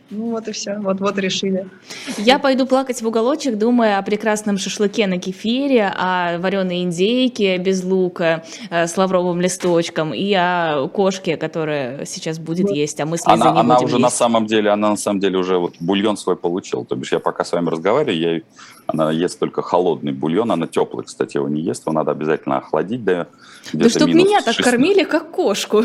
Ну 0.09 0.31
вот 0.31 0.47
и 0.47 0.53
все, 0.53 0.79
вот-вот 0.79 1.19
решили. 1.19 1.69
Я 2.17 2.39
пойду 2.39 2.65
плакать 2.67 3.03
в 3.03 3.07
уголочек, 3.07 3.59
думая 3.59 3.99
о 3.99 4.03
прекрасном 4.03 4.57
шашлыке 4.57 5.09
на 5.09 5.19
кефире, 5.19 5.93
о 5.97 6.39
вареной 6.39 6.83
индейке 6.83 7.57
без 7.59 7.83
лука 7.83 8.45
э, 8.71 8.87
с 8.87 8.97
лавровым 8.97 9.41
листочком 9.41 10.15
и 10.15 10.33
о 10.33 10.87
кошке, 10.89 11.37
которая 11.37 12.05
сейчас 12.05 12.39
будет 12.39 12.69
вот. 12.69 12.77
есть, 12.77 13.01
а 13.01 13.07
мы 13.07 13.19
с 13.19 13.27
Лизой 13.27 13.35
она, 13.35 13.53
не 13.53 13.61
она 13.61 13.75
будем 13.75 13.87
уже 13.87 13.97
есть. 13.97 14.03
на 14.03 14.11
самом 14.11 14.47
деле, 14.47 14.71
она 14.71 14.91
на 14.91 14.97
самом 14.97 15.19
деле 15.19 15.39
уже 15.39 15.59
вот 15.59 15.75
бульон 15.81 16.17
свой 16.17 16.37
получил. 16.37 16.85
То 16.85 16.95
бишь 16.95 17.11
я 17.11 17.19
пока 17.19 17.45
с 17.45 17.51
вами 17.51 17.69
разговариваю, 17.69 18.19
я, 18.19 18.41
она 18.87 19.11
ест 19.11 19.41
только 19.41 19.61
холодный 19.63 20.13
бульон, 20.13 20.53
она 20.53 20.69
теплый, 20.69 21.05
кстати, 21.05 21.37
его 21.37 21.49
не 21.49 21.63
ест, 21.63 21.83
его 21.85 21.93
надо 21.93 22.13
обязательно 22.13 22.59
охладить 22.59 23.05
до 23.05 23.27
Да 23.73 23.89
чтобы 23.89 24.15
меня 24.15 24.41
так 24.43 24.57
кормили, 24.57 25.03
как 25.03 25.33
кошку. 25.33 25.83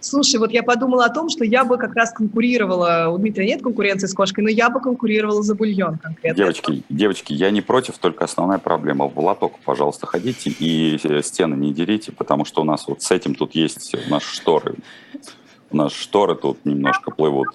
Слушай, 0.00 0.40
вот 0.40 0.50
я 0.50 0.62
подумала 0.62 1.04
о 1.04 1.10
том, 1.10 1.28
что 1.28 1.44
я 1.44 1.64
бы 1.64 1.76
как 1.76 1.94
раз 1.94 2.12
конкурировала, 2.12 3.08
у 3.10 3.18
Дмитрия 3.18 3.46
нет 3.46 3.62
конкуренции 3.62 4.06
с 4.06 4.14
кошкой, 4.14 4.44
но 4.44 4.50
я 4.50 4.70
бы 4.70 4.80
конкурировала 4.80 5.42
за 5.42 5.54
бульон 5.54 5.98
конкретно. 5.98 6.36
Девочки, 6.36 6.82
девочки, 6.88 7.32
я 7.32 7.50
не 7.50 7.60
против, 7.60 7.98
только 7.98 8.24
основная 8.24 8.58
проблема. 8.58 9.08
В 9.08 9.18
лоток, 9.18 9.58
пожалуйста, 9.64 10.06
ходите 10.06 10.50
и 10.50 10.98
э, 11.02 11.22
стены 11.22 11.54
не 11.54 11.74
дерите, 11.74 12.12
потому 12.12 12.44
что 12.44 12.62
у 12.62 12.64
нас 12.64 12.88
вот 12.88 13.02
с 13.02 13.10
этим 13.10 13.34
тут 13.34 13.54
есть 13.54 13.94
наши 14.08 14.34
шторы. 14.34 14.76
У 15.70 15.76
нас 15.76 15.92
шторы 15.92 16.34
тут 16.34 16.64
немножко 16.64 17.10
плывут. 17.10 17.48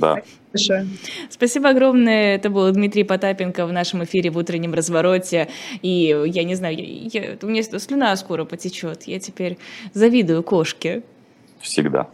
Да. 0.00 0.22
Большое. 0.52 0.86
Спасибо 1.30 1.68
огромное. 1.70 2.36
Это 2.36 2.50
был 2.50 2.70
Дмитрий 2.72 3.04
Потапенко 3.04 3.66
в 3.66 3.72
нашем 3.72 4.04
эфире 4.04 4.30
в 4.30 4.38
утреннем 4.38 4.74
развороте. 4.74 5.48
И 5.82 6.16
я 6.26 6.44
не 6.44 6.54
знаю, 6.54 6.76
я, 6.76 7.22
я, 7.22 7.36
у 7.42 7.46
меня 7.46 7.62
слюна 7.62 8.16
скоро 8.16 8.44
потечет. 8.44 9.02
Я 9.04 9.20
теперь 9.20 9.58
завидую 9.92 10.42
кошке. 10.42 11.02
Всегда. 11.60 12.08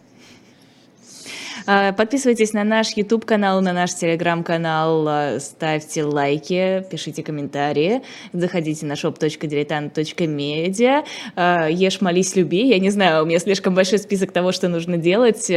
А, 1.67 1.93
подписывайтесь 1.93 2.53
на 2.53 2.63
наш 2.63 2.95
YouTube-канал, 2.95 3.59
на 3.61 3.73
наш 3.73 3.89
Telegram-канал, 3.91 5.07
а, 5.07 5.39
ставьте 5.39 6.03
лайки, 6.03 6.85
пишите 6.91 7.23
комментарии, 7.23 8.03
заходите 8.33 8.85
на 8.85 8.93
shop.diletant.media, 8.93 11.03
а, 11.35 11.67
ешь, 11.67 12.01
молись, 12.01 12.35
люби. 12.35 12.67
Я 12.67 12.77
не 12.77 12.91
знаю, 12.91 13.23
у 13.23 13.25
меня 13.25 13.39
слишком 13.39 13.73
большой 13.73 13.97
список 13.97 14.31
того, 14.31 14.51
что 14.51 14.67
нужно 14.67 14.97
делать. 14.97 15.51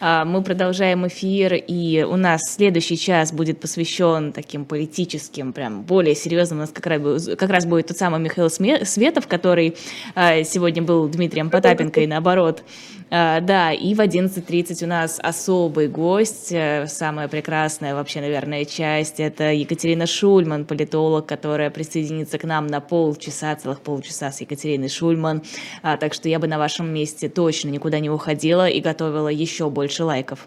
Мы 0.00 0.42
продолжаем 0.42 1.06
эфир, 1.06 1.52
и 1.54 2.02
у 2.02 2.16
нас 2.16 2.40
следующий 2.54 2.96
час 2.96 3.30
будет 3.32 3.60
посвящен 3.60 4.32
таким 4.32 4.64
политическим, 4.64 5.52
прям 5.52 5.82
более 5.82 6.14
серьезным. 6.14 6.60
У 6.60 6.62
нас 6.62 6.70
как 6.70 6.86
раз, 6.86 7.28
как 7.38 7.50
раз 7.50 7.66
будет 7.66 7.88
тот 7.88 7.98
самый 7.98 8.20
Михаил 8.20 8.48
Светов, 8.50 9.26
который 9.26 9.76
сегодня 10.14 10.80
был 10.82 11.08
Дмитрием 11.08 11.50
Потапенко 11.50 12.00
и 12.00 12.06
наоборот. 12.06 12.62
Да, 13.10 13.72
и 13.72 13.94
в 13.94 14.00
11.30 14.00 14.84
у 14.84 14.86
нас 14.86 15.20
особый 15.42 15.88
гость, 15.88 16.52
э, 16.52 16.86
самая 16.86 17.26
прекрасная 17.26 17.94
вообще, 17.94 18.20
наверное, 18.20 18.64
часть. 18.64 19.18
Это 19.18 19.52
Екатерина 19.52 20.06
Шульман, 20.06 20.64
политолог, 20.64 21.26
которая 21.26 21.70
присоединится 21.70 22.38
к 22.38 22.44
нам 22.44 22.68
на 22.68 22.80
полчаса, 22.80 23.56
целых 23.56 23.80
полчаса 23.80 24.30
с 24.30 24.40
Екатериной 24.40 24.88
Шульман. 24.88 25.42
А, 25.82 25.96
так 25.96 26.14
что 26.14 26.28
я 26.28 26.38
бы 26.38 26.46
на 26.46 26.58
вашем 26.58 26.94
месте 26.94 27.28
точно 27.28 27.70
никуда 27.70 27.98
не 27.98 28.08
уходила 28.08 28.68
и 28.68 28.80
готовила 28.80 29.28
еще 29.28 29.68
больше 29.68 30.04
лайков. 30.04 30.46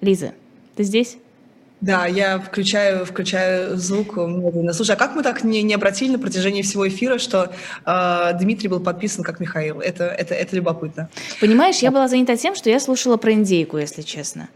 Лиза, 0.00 0.32
ты 0.76 0.84
здесь? 0.84 1.18
Да, 1.80 2.06
я 2.06 2.38
включаю, 2.38 3.06
включаю 3.06 3.76
звук 3.76 4.16
медленно. 4.16 4.72
Слушай, 4.72 4.96
а 4.96 4.98
как 4.98 5.14
мы 5.14 5.22
так 5.22 5.44
не, 5.44 5.62
не 5.62 5.74
обратили 5.74 6.12
на 6.12 6.18
протяжении 6.18 6.60
всего 6.60 6.86
эфира, 6.86 7.18
что 7.18 7.52
э, 7.86 8.38
Дмитрий 8.38 8.68
был 8.68 8.80
подписан 8.80 9.24
как 9.24 9.40
Михаил? 9.40 9.80
Это, 9.80 10.04
это, 10.04 10.34
это 10.34 10.56
любопытно. 10.56 11.08
Понимаешь, 11.40 11.78
я 11.78 11.90
была 11.90 12.06
занята 12.08 12.36
тем, 12.36 12.54
что 12.54 12.68
я 12.68 12.80
слушала 12.80 13.16
про 13.16 13.32
индейку, 13.32 13.78
если 13.78 14.02
честно. 14.02 14.48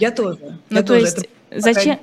Я 0.00 0.10
тоже. 0.10 0.38
Ну, 0.42 0.76
я 0.76 0.82
то 0.82 0.88
тоже. 0.88 1.00
есть, 1.00 1.28
это 1.50 1.60
зачем... 1.60 1.98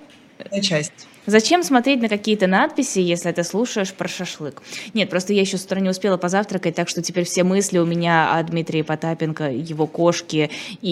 часть. 0.62 1.08
Зачем 1.28 1.62
смотреть 1.62 2.02
на 2.02 2.10
какие-то 2.10 2.48
надписи, 2.48 2.98
если 2.98 3.32
ты 3.32 3.44
слушаешь 3.44 3.94
про 3.94 4.08
шашлык? 4.08 4.64
Нет, 4.96 5.10
просто 5.10 5.34
я 5.34 5.42
еще 5.42 5.58
с 5.58 5.64
утра 5.64 5.80
не 5.80 5.90
успела 5.90 6.18
позавтракать, 6.18 6.74
так 6.74 6.90
что 6.90 7.04
теперь 7.04 7.26
все 7.26 7.44
мысли 7.44 7.78
у 7.78 7.86
меня 7.86 8.36
о 8.36 8.42
Дмитрии 8.42 8.82
Потапенко, 8.82 9.52
его 9.52 9.86
кошке 9.86 10.50
и 10.82 10.90